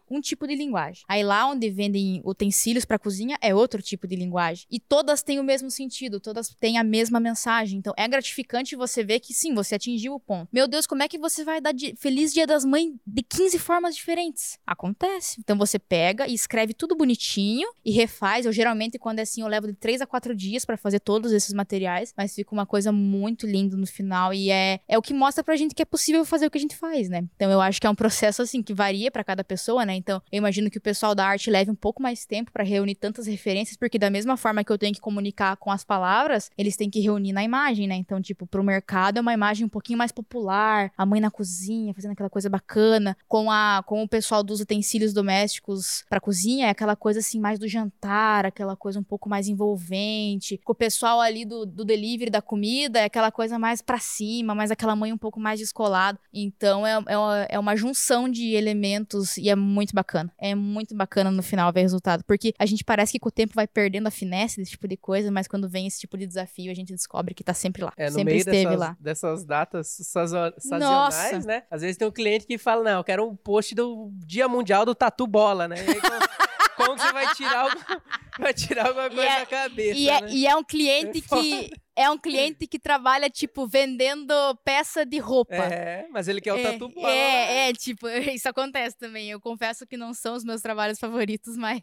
um 0.10 0.20
tipo 0.20 0.46
de 0.48 0.56
linguagem. 0.56 1.04
Aí 1.08 1.24
lá 1.24 1.48
onde 1.48 1.70
vendem 1.70 2.22
utensílios 2.26 2.86
pra 2.86 3.00
cozinha, 3.00 3.38
é 3.42 3.54
outro 3.56 3.82
tipo 3.82 4.08
de 4.08 4.16
linguagem. 4.16 4.66
E 4.70 4.80
todas 4.80 5.24
têm 5.24 5.40
o 5.40 5.44
mesmo 5.44 5.70
sentido, 5.72 6.20
todas 6.20 6.50
têm 6.60 6.78
a 6.78 6.84
mesma 6.84 7.20
mensagem. 7.20 7.78
Então 7.80 7.94
é 7.98 8.08
gratificante 8.08 8.76
você 8.76 9.04
ver 9.04 9.20
que 9.20 9.34
sim, 9.34 9.54
você 9.54 9.76
atingiu 9.76 10.14
o 10.14 10.20
ponto. 10.20 10.50
Meu 10.52 10.68
Deus, 10.68 10.86
como 10.86 11.04
é 11.04 11.08
que 11.08 11.18
você 11.18 11.44
vai 11.44 11.62
dar 11.62 11.72
di- 11.74 11.96
feliz 11.98 12.34
dia 12.34 12.46
das 12.48 12.66
mães 12.66 12.92
de 13.06 13.24
15 13.24 13.58
formas 13.60 13.96
diferentes? 13.96 14.58
Acontece. 14.66 15.38
Então 15.40 15.58
você 15.58 15.80
pega 15.80 16.28
e 16.28 16.34
escreve 16.34 16.74
tudo 16.74 16.96
bonitinho 16.96 17.68
e 17.86 17.92
refaz. 17.92 18.46
Eu 18.46 18.52
geralmente, 18.52 19.00
quando 19.00 19.20
é 19.20 19.22
assim, 19.22 19.42
eu 19.42 19.48
levo 19.48 19.68
de 19.68 19.74
3 19.74 20.02
a 20.02 20.06
4 20.08 20.36
dias 20.36 20.66
pra 20.66 20.76
fazer 20.78 21.00
todos 21.00 21.32
esses 21.32 21.54
materiais, 21.54 22.14
mas 22.18 22.36
fica 22.36 22.54
uma 22.54 22.66
coisa 22.66 22.92
muito 22.92 23.48
linda 23.48 23.78
no 23.78 23.88
final 23.88 24.34
e 24.34 24.50
é, 24.50 24.80
é 24.88 24.98
o 24.98 25.02
que 25.02 25.14
mostra 25.14 25.44
pra 25.44 25.56
gente 25.56 25.74
que 25.74 25.82
é 25.82 25.86
possível 25.86 26.26
fazer 26.26 26.46
o 26.48 26.52
que 26.52 26.58
a 26.58 26.62
gente 26.62 26.76
faz, 26.76 27.10
né? 27.10 27.24
Então 27.36 27.52
eu 27.52 27.62
acho 27.62 27.80
que 27.80 27.88
é 27.88 27.90
um 27.90 27.96
processo 27.96 28.42
assim 28.42 28.62
que 28.62 28.74
varia 28.74 29.10
pra 29.12 29.24
cada 29.24 29.44
pessoa, 29.44 29.53
né? 29.86 29.96
Então 29.96 30.22
eu 30.32 30.38
imagino 30.38 30.70
que 30.70 30.78
o 30.78 30.82
pessoal 30.82 31.14
da 31.16 31.26
arte 31.26 31.50
leve 31.50 31.72
um 31.72 31.76
pouco 31.76 32.02
mais 32.02 32.26
tempo 32.26 32.52
pra 32.52 32.64
reunir 32.64 32.96
tantas 32.96 33.28
referências, 33.28 33.78
porque 33.78 34.00
da 34.00 34.10
mesma 34.10 34.38
forma 34.38 34.64
que 34.64 34.72
eu 34.72 34.78
tenho 34.78 34.94
que 34.94 35.02
comunicar 35.02 35.58
com 35.58 35.72
as 35.72 35.84
palavras, 35.84 36.50
eles 36.58 36.76
têm 36.76 36.90
que 36.90 37.00
reunir 37.00 37.34
na 37.34 37.44
imagem, 37.44 37.88
né? 37.88 37.96
Então, 37.96 38.22
tipo, 38.22 38.46
pro 38.46 38.64
mercado 38.64 39.18
é 39.18 39.22
uma 39.22 39.34
imagem 39.34 39.66
um 39.66 39.70
pouquinho 39.70 39.98
mais 39.98 40.12
popular, 40.12 40.92
a 40.98 41.06
mãe 41.06 41.20
na 41.20 41.32
cozinha, 41.32 41.94
fazendo 41.94 42.12
aquela 42.12 42.30
coisa 42.30 42.50
bacana, 42.50 43.18
com 43.28 43.50
a 43.52 43.84
com 43.86 44.04
o 44.04 44.08
pessoal 44.08 44.44
dos 44.44 44.60
utensílios 44.60 45.14
domésticos 45.14 46.04
pra 46.10 46.20
cozinha, 46.20 46.68
é 46.68 46.70
aquela 46.70 46.96
coisa 46.96 47.20
assim 47.20 47.40
mais 47.40 47.60
do 47.60 47.68
jantar, 47.68 48.46
aquela 48.46 48.76
coisa 48.76 49.00
um 49.00 49.04
pouco 49.04 49.30
mais 49.30 49.48
envolvente, 49.48 50.60
com 50.64 50.72
o 50.72 50.76
pessoal 50.76 51.20
ali 51.20 51.46
do, 51.46 51.66
do 51.66 51.84
delivery 51.84 52.30
da 52.30 52.42
comida, 52.42 53.00
é 53.00 53.06
aquela 53.06 53.32
coisa 53.32 53.60
mais 53.60 53.82
pra 53.82 54.00
cima, 54.00 54.56
mais 54.56 54.72
aquela 54.72 54.96
mãe 54.96 55.12
um 55.12 55.18
pouco 55.18 55.40
mais 55.40 55.60
descolada. 55.60 56.20
Então, 56.34 56.86
é, 56.86 56.94
é, 56.94 57.56
é 57.56 57.60
uma 57.60 57.76
junção 57.76 58.30
de 58.30 58.54
elementos 58.54 59.33
e 59.38 59.50
é 59.50 59.56
muito 59.56 59.94
bacana. 59.94 60.32
É 60.38 60.54
muito 60.56 60.96
bacana 60.96 61.30
no 61.32 61.42
final 61.44 61.72
ver 61.72 61.82
o 61.82 61.84
resultado, 61.84 62.24
porque 62.26 62.54
a 62.60 62.66
gente 62.66 62.84
parece 62.84 63.12
que 63.14 63.20
com 63.20 63.30
o 63.30 63.32
tempo 63.32 63.54
vai 63.56 63.68
perdendo 63.68 64.08
a 64.08 64.12
finesse 64.12 64.58
desse 64.58 64.72
tipo 64.72 64.88
de 64.88 64.98
coisa, 64.98 65.32
mas 65.32 65.48
quando 65.48 65.68
vem 65.70 65.88
esse 65.88 66.00
tipo 66.00 66.18
de 66.18 66.26
desafio, 66.28 66.72
a 66.72 66.76
gente 66.76 66.94
descobre 66.94 67.34
que 67.34 67.44
tá 67.44 67.54
sempre 67.54 67.84
lá. 67.84 67.94
É, 67.98 68.06
no 68.06 68.12
sempre 68.16 68.26
meio 68.34 68.38
esteve 68.40 68.64
dessas, 68.66 68.80
lá. 68.80 68.98
dessas 69.00 69.46
datas 69.46 69.88
sazo- 70.02 70.54
sazonais, 70.58 71.32
Nossa. 71.34 71.40
né? 71.48 71.64
Às 71.70 71.82
vezes 71.82 71.98
tem 71.98 72.08
um 72.08 72.12
cliente 72.12 72.46
que 72.46 72.58
fala, 72.58 72.84
não, 72.84 72.98
eu 73.00 73.04
quero 73.04 73.28
um 73.28 73.36
post 73.36 73.74
do 73.76 74.10
Dia 74.26 74.48
Mundial 74.48 74.86
do 74.86 74.96
Tatu 74.96 75.26
Bola, 75.28 75.68
né? 75.68 75.76
Como, 75.84 76.88
como 76.88 76.96
que 76.96 77.02
você 77.04 77.14
vai 77.14 77.34
tirar, 77.36 77.60
algo, 77.60 77.76
vai 78.40 78.54
tirar 78.54 78.88
alguma 78.88 79.10
coisa 79.10 79.24
é- 79.24 79.40
da 79.42 79.46
cabeça, 79.46 79.98
E 79.98 80.10
é, 80.10 80.22
né? 80.22 80.28
e 80.32 80.48
é 80.48 80.56
um 80.56 80.64
cliente 80.64 81.20
É 81.20 81.38
que. 81.38 81.72
É 81.96 82.10
um 82.10 82.18
cliente 82.18 82.66
que 82.66 82.80
trabalha, 82.80 83.30
tipo, 83.30 83.68
vendendo 83.68 84.34
peça 84.66 85.06
de 85.06 85.20
roupa. 85.20 85.54
É, 85.56 86.08
mas 86.10 86.28
ele 86.28 86.42
quer 86.42 86.54
o 86.54 86.62
Tatu 86.62 86.90
Bola. 86.90 87.08
né? 87.08 87.16
é, 87.16 87.70
é, 87.70 87.74
tipo, 87.74 88.08
isso 88.34 88.50
acontece 88.50 88.98
também. 88.98 89.30
Eu 89.30 89.40
confesso 89.40 89.86
que 89.86 89.96
não 89.96 90.12
são 90.12 90.36
os 90.36 90.44
meus 90.44 90.62
trabalhos 90.62 90.98
favoritos, 91.00 91.56
mas 91.56 91.82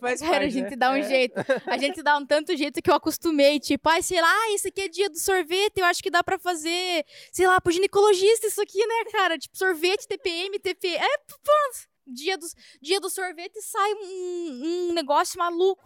faz 0.00 0.20
Cara, 0.20 0.46
a 0.46 0.48
gente 0.48 0.70
né? 0.70 0.76
dá 0.76 0.90
um 0.90 0.96
É. 0.96 1.02
jeito. 1.02 1.34
A 1.66 1.78
gente 1.78 2.02
dá 2.02 2.16
um 2.18 2.26
tanto 2.26 2.56
jeito 2.56 2.82
que 2.82 2.90
eu 2.90 2.94
acostumei. 2.94 3.60
Tipo, 3.60 3.88
ai, 3.88 4.02
sei 4.02 4.20
lá, 4.20 4.28
ah, 4.28 4.52
esse 4.54 4.66
aqui 4.66 4.80
é 4.80 4.88
dia 4.88 5.08
do 5.08 5.18
sorvete, 5.18 5.78
eu 5.78 5.84
acho 5.84 6.02
que 6.02 6.10
dá 6.10 6.24
pra 6.24 6.40
fazer, 6.40 7.04
sei 7.30 7.46
lá, 7.46 7.60
pro 7.60 7.72
ginecologista 7.72 8.48
isso 8.48 8.60
aqui, 8.60 8.84
né, 8.84 9.04
cara? 9.12 9.38
Tipo, 9.38 9.56
sorvete, 9.56 10.08
TPM, 10.08 10.58
TP. 10.58 10.88
É, 10.88 10.98
pronto. 11.28 11.88
Dia 12.08 12.38
do, 12.38 12.46
dia 12.80 13.00
do 13.00 13.10
sorvete 13.10 13.60
sai 13.60 13.92
um, 13.94 14.88
um 14.90 14.92
negócio 14.92 15.38
maluco. 15.38 15.82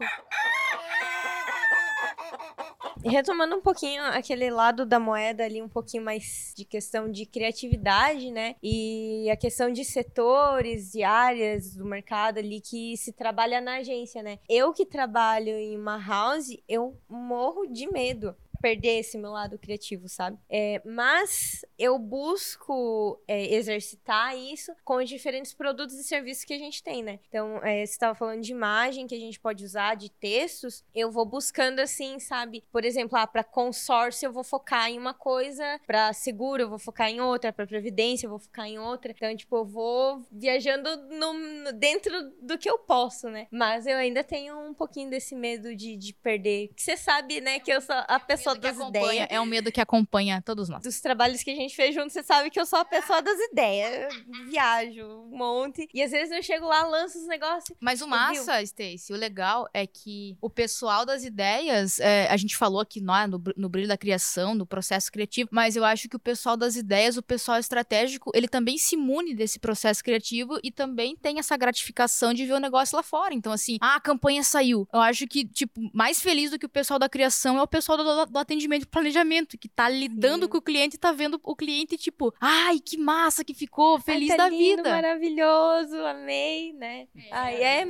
Retomando 3.04 3.56
um 3.56 3.60
pouquinho 3.60 4.02
aquele 4.04 4.50
lado 4.50 4.84
da 4.84 5.00
moeda 5.00 5.44
ali, 5.44 5.62
um 5.62 5.68
pouquinho 5.68 6.04
mais 6.04 6.52
de 6.56 6.64
questão 6.64 7.10
de 7.10 7.24
criatividade, 7.24 8.30
né? 8.30 8.56
E 8.62 9.28
a 9.30 9.36
questão 9.36 9.72
de 9.72 9.84
setores, 9.84 10.92
de 10.92 11.02
áreas 11.02 11.74
do 11.74 11.84
mercado 11.84 12.38
ali 12.38 12.60
que 12.60 12.96
se 12.96 13.12
trabalha 13.12 13.60
na 13.60 13.76
agência, 13.76 14.22
né? 14.22 14.38
Eu 14.48 14.72
que 14.72 14.84
trabalho 14.84 15.48
em 15.48 15.78
uma 15.78 15.98
house, 15.98 16.56
eu 16.68 16.96
morro 17.08 17.66
de 17.66 17.90
medo. 17.90 18.36
Perder 18.60 19.00
esse 19.00 19.18
meu 19.18 19.32
lado 19.32 19.58
criativo, 19.58 20.08
sabe? 20.08 20.38
É, 20.48 20.80
mas 20.84 21.64
eu 21.78 21.98
busco 21.98 23.20
é, 23.26 23.54
exercitar 23.54 24.36
isso 24.36 24.72
com 24.84 24.96
os 24.96 25.08
diferentes 25.08 25.52
produtos 25.52 25.96
e 25.96 26.04
serviços 26.04 26.44
que 26.44 26.54
a 26.54 26.58
gente 26.58 26.82
tem, 26.82 27.02
né? 27.02 27.18
Então, 27.28 27.58
é, 27.64 27.84
você 27.84 27.92
estava 27.92 28.14
falando 28.14 28.42
de 28.42 28.52
imagem 28.52 29.06
que 29.06 29.14
a 29.14 29.18
gente 29.18 29.40
pode 29.40 29.64
usar, 29.64 29.94
de 29.94 30.10
textos, 30.10 30.84
eu 30.94 31.10
vou 31.10 31.24
buscando 31.24 31.80
assim, 31.80 32.18
sabe? 32.18 32.64
Por 32.70 32.84
exemplo, 32.84 33.16
ah, 33.18 33.26
para 33.26 33.44
consórcio 33.44 34.26
eu 34.26 34.32
vou 34.32 34.44
focar 34.44 34.90
em 34.90 34.98
uma 34.98 35.14
coisa, 35.14 35.80
para 35.86 36.12
seguro 36.12 36.62
eu 36.62 36.68
vou 36.68 36.78
focar 36.78 37.08
em 37.08 37.20
outra, 37.20 37.52
para 37.52 37.66
previdência 37.66 38.26
eu 38.26 38.30
vou 38.30 38.38
focar 38.38 38.66
em 38.66 38.78
outra. 38.78 39.12
Então, 39.12 39.34
tipo, 39.36 39.56
eu 39.56 39.64
vou 39.64 40.22
viajando 40.30 40.96
no, 41.08 41.72
dentro 41.72 42.12
do 42.40 42.58
que 42.58 42.68
eu 42.68 42.78
posso, 42.78 43.28
né? 43.28 43.46
Mas 43.50 43.86
eu 43.86 43.96
ainda 43.96 44.22
tenho 44.22 44.58
um 44.58 44.74
pouquinho 44.74 45.10
desse 45.10 45.34
medo 45.34 45.74
de, 45.74 45.96
de 45.96 46.12
perder. 46.14 46.68
Que 46.74 46.82
você 46.82 46.96
sabe, 46.96 47.40
né, 47.40 47.58
que 47.60 47.72
eu 47.72 47.80
sou 47.80 47.94
a 47.96 48.20
pessoa 48.20 48.49
das 48.54 48.78
ideias. 48.78 49.26
É 49.30 49.40
um 49.40 49.46
medo 49.46 49.70
que 49.72 49.80
acompanha 49.80 50.42
todos 50.42 50.68
nós. 50.68 50.82
Dos 50.82 51.00
trabalhos 51.00 51.42
que 51.42 51.50
a 51.50 51.54
gente 51.54 51.74
fez 51.74 51.94
junto, 51.94 52.12
você 52.12 52.22
sabe 52.22 52.50
que 52.50 52.60
eu 52.60 52.66
sou 52.66 52.78
a 52.78 52.84
pessoa 52.84 53.20
das 53.22 53.38
ideias. 53.38 54.14
Eu 54.14 54.46
viajo 54.46 55.06
um 55.30 55.36
monte. 55.36 55.88
E 55.92 56.02
às 56.02 56.10
vezes 56.10 56.34
eu 56.34 56.42
chego 56.42 56.66
lá, 56.66 56.84
lanço 56.86 57.18
os 57.18 57.26
negócios. 57.26 57.76
Mas 57.80 58.00
o 58.00 58.08
massa, 58.08 58.62
Stacy, 58.62 59.12
o 59.12 59.16
legal 59.16 59.68
é 59.72 59.86
que 59.86 60.36
o 60.40 60.50
pessoal 60.50 61.04
das 61.04 61.24
ideias, 61.24 62.00
é, 62.00 62.28
a 62.28 62.36
gente 62.36 62.56
falou 62.56 62.80
aqui 62.80 63.00
no, 63.00 63.12
no 63.56 63.68
brilho 63.68 63.88
da 63.88 63.96
criação, 63.96 64.54
no 64.54 64.66
processo 64.66 65.10
criativo, 65.10 65.48
mas 65.52 65.76
eu 65.76 65.84
acho 65.84 66.08
que 66.08 66.16
o 66.16 66.20
pessoal 66.20 66.56
das 66.56 66.76
ideias, 66.76 67.16
o 67.16 67.22
pessoal 67.22 67.58
estratégico, 67.58 68.30
ele 68.34 68.48
também 68.48 68.78
se 68.78 68.94
imune 68.94 69.34
desse 69.34 69.58
processo 69.58 70.02
criativo 70.02 70.58
e 70.62 70.70
também 70.70 71.16
tem 71.16 71.38
essa 71.38 71.56
gratificação 71.56 72.34
de 72.34 72.44
ver 72.46 72.54
o 72.54 72.58
negócio 72.58 72.96
lá 72.96 73.02
fora. 73.02 73.34
Então, 73.34 73.52
assim, 73.52 73.78
ah, 73.80 73.96
a 73.96 74.00
campanha 74.00 74.42
saiu. 74.42 74.88
Eu 74.92 75.00
acho 75.00 75.26
que, 75.26 75.44
tipo, 75.46 75.80
mais 75.92 76.20
feliz 76.20 76.50
do 76.50 76.58
que 76.58 76.66
o 76.66 76.68
pessoal 76.68 76.98
da 76.98 77.08
criação 77.08 77.58
é 77.58 77.62
o 77.62 77.66
pessoal 77.66 77.98
do, 77.98 78.26
do 78.26 78.38
atendimento 78.40 78.82
e 78.82 78.86
planejamento, 78.86 79.58
que 79.58 79.68
tá 79.68 79.88
lidando 79.88 80.44
Sim. 80.44 80.50
com 80.50 80.58
o 80.58 80.62
cliente 80.62 80.96
e 80.96 80.98
tá 80.98 81.12
vendo 81.12 81.40
o 81.42 81.56
cliente, 81.56 81.96
tipo, 81.96 82.34
ai, 82.40 82.80
que 82.80 82.96
massa 82.96 83.44
que 83.44 83.54
ficou, 83.54 84.00
feliz 84.00 84.30
ai, 84.30 84.36
tá 84.36 84.44
da 84.44 84.48
lindo, 84.50 84.76
vida. 84.76 84.90
maravilhoso, 84.90 85.96
amei, 86.06 86.72
né? 86.72 87.06
É, 87.14 87.28
ai, 87.30 87.62
é... 87.62 87.88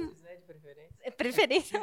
É 0.99 0.99
preferência. 1.16 1.80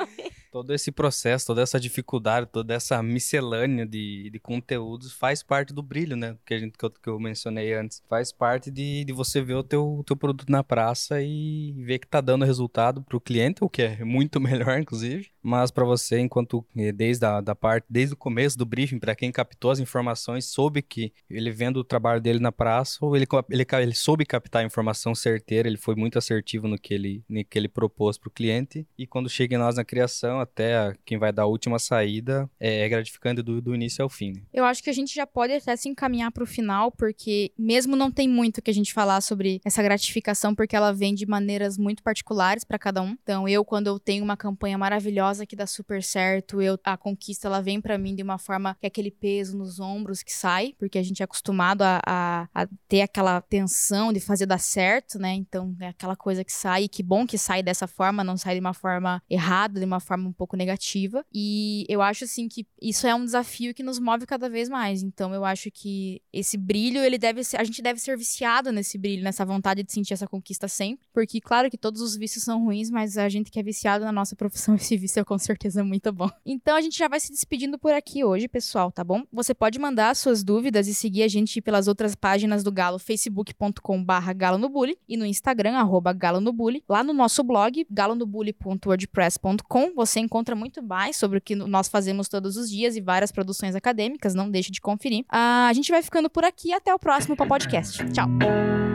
Todo 0.51 0.73
esse 0.73 0.91
processo, 0.91 1.47
toda 1.47 1.61
essa 1.61 1.79
dificuldade, 1.79 2.47
toda 2.51 2.73
essa 2.73 3.01
miscelânea 3.03 3.85
de, 3.85 4.29
de 4.29 4.39
conteúdos 4.39 5.13
faz 5.13 5.43
parte 5.43 5.73
do 5.73 5.83
brilho, 5.83 6.15
né? 6.15 6.37
Que, 6.45 6.53
a 6.53 6.59
gente, 6.59 6.77
que, 6.77 6.85
eu, 6.85 6.89
que 6.89 7.09
eu 7.09 7.19
mencionei 7.19 7.73
antes. 7.73 8.01
Faz 8.09 8.31
parte 8.31 8.71
de, 8.71 9.03
de 9.03 9.13
você 9.13 9.41
ver 9.41 9.55
o 9.55 9.63
teu, 9.63 10.03
teu 10.05 10.15
produto 10.15 10.49
na 10.49 10.63
praça 10.63 11.21
e 11.21 11.73
ver 11.77 11.99
que 11.99 12.07
tá 12.07 12.21
dando 12.21 12.45
resultado 12.45 13.01
pro 13.01 13.21
cliente, 13.21 13.63
o 13.63 13.69
que 13.69 13.81
é 13.81 14.03
muito 14.03 14.39
melhor, 14.41 14.79
inclusive. 14.79 15.29
Mas 15.41 15.71
para 15.71 15.85
você, 15.85 16.19
enquanto 16.19 16.65
eh, 16.75 16.91
desde 16.91 17.25
a 17.25 17.39
da 17.39 17.55
parte, 17.55 17.85
desde 17.89 18.13
o 18.13 18.17
começo 18.17 18.57
do 18.57 18.65
briefing, 18.65 18.99
para 18.99 19.15
quem 19.15 19.31
captou 19.31 19.71
as 19.71 19.79
informações, 19.79 20.45
soube 20.45 20.81
que 20.81 21.13
ele 21.29 21.51
vendo 21.51 21.77
o 21.77 21.83
trabalho 21.83 22.19
dele 22.19 22.39
na 22.39 22.51
praça, 22.51 22.97
ou 23.01 23.15
ele, 23.15 23.25
ele, 23.49 23.65
ele 23.81 23.93
soube 23.95 24.25
captar 24.25 24.61
a 24.61 24.65
informação 24.65 25.15
certeira, 25.15 25.67
ele 25.67 25.77
foi 25.77 25.95
muito 25.95 26.17
assertivo 26.17 26.67
no 26.67 26.77
que 26.77 26.93
ele, 26.93 27.23
no 27.29 27.43
que 27.45 27.57
ele 27.57 27.69
propôs 27.69 28.17
pro 28.17 28.29
cliente. 28.29 28.85
E 28.97 29.07
quando 29.17 29.29
chega 29.31 29.55
em 29.55 29.57
nós 29.57 29.77
na 29.77 29.83
criação, 29.83 30.39
até 30.39 30.93
quem 31.03 31.17
vai 31.17 31.33
dar 31.33 31.43
a 31.43 31.47
última 31.47 31.79
saída, 31.79 32.47
é, 32.59 32.81
é 32.81 32.89
gratificante 32.89 33.41
do, 33.41 33.59
do 33.59 33.73
início 33.73 34.03
ao 34.03 34.09
fim. 34.09 34.33
Né? 34.33 34.41
Eu 34.53 34.63
acho 34.63 34.83
que 34.83 34.91
a 34.91 34.93
gente 34.93 35.13
já 35.15 35.25
pode 35.25 35.53
até 35.53 35.75
se 35.75 35.89
encaminhar 35.89 36.31
para 36.31 36.43
o 36.43 36.45
final, 36.45 36.91
porque 36.91 37.51
mesmo 37.57 37.95
não 37.95 38.11
tem 38.11 38.29
muito 38.29 38.61
que 38.61 38.69
a 38.69 38.73
gente 38.73 38.93
falar 38.93 39.21
sobre 39.21 39.59
essa 39.65 39.81
gratificação, 39.81 40.53
porque 40.53 40.75
ela 40.75 40.93
vem 40.93 41.15
de 41.15 41.25
maneiras 41.25 41.79
muito 41.79 42.03
particulares 42.03 42.63
para 42.63 42.77
cada 42.77 43.01
um. 43.01 43.17
Então, 43.23 43.47
eu, 43.47 43.65
quando 43.65 43.87
eu 43.87 43.97
tenho 43.97 44.23
uma 44.23 44.37
campanha 44.37 44.77
maravilhosa 44.77 45.47
que 45.47 45.55
dá 45.55 45.65
super 45.65 46.03
certo, 46.03 46.61
eu, 46.61 46.77
a 46.83 46.95
conquista 46.95 47.47
ela 47.47 47.59
vem 47.59 47.81
para 47.81 47.97
mim 47.97 48.13
de 48.13 48.21
uma 48.21 48.37
forma 48.37 48.77
que 48.79 48.85
é 48.85 48.87
aquele 48.87 49.09
peso 49.09 49.57
nos 49.57 49.79
ombros 49.79 50.21
que 50.21 50.31
sai, 50.31 50.75
porque 50.77 50.99
a 50.99 51.03
gente 51.03 51.23
é 51.23 51.25
acostumado 51.25 51.81
a, 51.81 51.99
a, 52.05 52.47
a 52.53 52.67
ter 52.87 53.01
aquela 53.01 53.41
tensão 53.41 54.13
de 54.13 54.19
fazer 54.19 54.45
dar 54.45 54.59
certo, 54.59 55.17
né? 55.17 55.33
Então, 55.33 55.75
é 55.79 55.87
aquela 55.87 56.15
coisa 56.15 56.43
que 56.43 56.53
sai, 56.53 56.83
e 56.83 56.87
que 56.87 57.01
bom 57.01 57.25
que 57.25 57.39
sai 57.39 57.63
dessa 57.63 57.87
forma, 57.87 58.23
não 58.23 58.37
sai 58.37 58.53
de 58.53 58.59
uma 58.59 58.75
forma 58.75 58.96
forma 58.97 59.21
errada, 59.29 59.79
de 59.79 59.85
uma 59.85 59.99
forma 59.99 60.27
um 60.27 60.33
pouco 60.33 60.57
negativa. 60.57 61.23
E 61.33 61.85
eu 61.87 62.01
acho 62.01 62.23
assim 62.23 62.47
que 62.47 62.65
isso 62.81 63.05
é 63.07 63.13
um 63.13 63.23
desafio 63.23 63.73
que 63.73 63.83
nos 63.83 63.99
move 63.99 64.25
cada 64.25 64.49
vez 64.49 64.67
mais. 64.69 65.03
Então 65.03 65.33
eu 65.33 65.45
acho 65.45 65.69
que 65.71 66.21
esse 66.33 66.57
brilho, 66.57 66.99
ele 66.99 67.17
deve 67.17 67.43
ser, 67.43 67.57
a 67.57 67.63
gente 67.63 67.81
deve 67.81 67.99
ser 67.99 68.17
viciado 68.17 68.71
nesse 68.71 68.97
brilho, 68.97 69.23
nessa 69.23 69.45
vontade 69.45 69.83
de 69.83 69.91
sentir 69.91 70.13
essa 70.13 70.27
conquista 70.27 70.67
sempre, 70.67 71.07
porque 71.13 71.39
claro 71.39 71.69
que 71.69 71.77
todos 71.77 72.01
os 72.01 72.15
vícios 72.15 72.43
são 72.43 72.63
ruins, 72.63 72.89
mas 72.89 73.17
a 73.17 73.29
gente 73.29 73.51
que 73.51 73.59
é 73.59 73.63
viciado 73.63 74.03
na 74.03 74.11
nossa 74.11 74.35
profissão, 74.35 74.75
esse 74.75 74.97
vício 74.97 75.19
é 75.19 75.23
com 75.23 75.37
certeza 75.37 75.83
muito 75.83 76.11
bom. 76.11 76.29
Então 76.45 76.75
a 76.75 76.81
gente 76.81 76.97
já 76.97 77.07
vai 77.07 77.19
se 77.19 77.31
despedindo 77.31 77.77
por 77.77 77.93
aqui 77.93 78.23
hoje, 78.23 78.47
pessoal, 78.47 78.91
tá 78.91 79.03
bom? 79.03 79.23
Você 79.31 79.53
pode 79.53 79.77
mandar 79.79 80.15
suas 80.15 80.43
dúvidas 80.43 80.87
e 80.87 80.93
seguir 80.93 81.23
a 81.23 81.27
gente 81.27 81.61
pelas 81.61 81.87
outras 81.87 82.15
páginas 82.15 82.63
do 82.63 82.71
Galo, 82.71 82.97
facebook.com/barra 82.97 84.33
Galo 84.33 84.57
no 84.57 84.69
Bully 84.69 84.97
e 85.07 85.15
no 85.17 85.25
Instagram 85.25 85.75
arroba 85.75 86.13
Galo 86.13 86.41
no 86.41 86.51
Bully, 86.51 86.83
lá 86.89 87.03
no 87.03 87.13
nosso 87.13 87.43
blog 87.43 87.85
galonobully.org 87.89 88.86
wordpress.com. 88.87 89.93
Você 89.95 90.19
encontra 90.19 90.55
muito 90.55 90.81
mais 90.81 91.17
sobre 91.17 91.37
o 91.37 91.41
que 91.41 91.55
nós 91.55 91.87
fazemos 91.87 92.27
todos 92.27 92.57
os 92.57 92.69
dias 92.69 92.95
e 92.95 93.01
várias 93.01 93.31
produções 93.31 93.75
acadêmicas. 93.75 94.33
Não 94.33 94.49
deixe 94.49 94.71
de 94.71 94.81
conferir. 94.81 95.21
Uh, 95.23 95.67
a 95.69 95.73
gente 95.73 95.91
vai 95.91 96.01
ficando 96.01 96.29
por 96.29 96.43
aqui. 96.43 96.73
Até 96.73 96.93
o 96.93 96.99
próximo 96.99 97.35
podcast. 97.35 98.03
Tchau. 98.11 98.86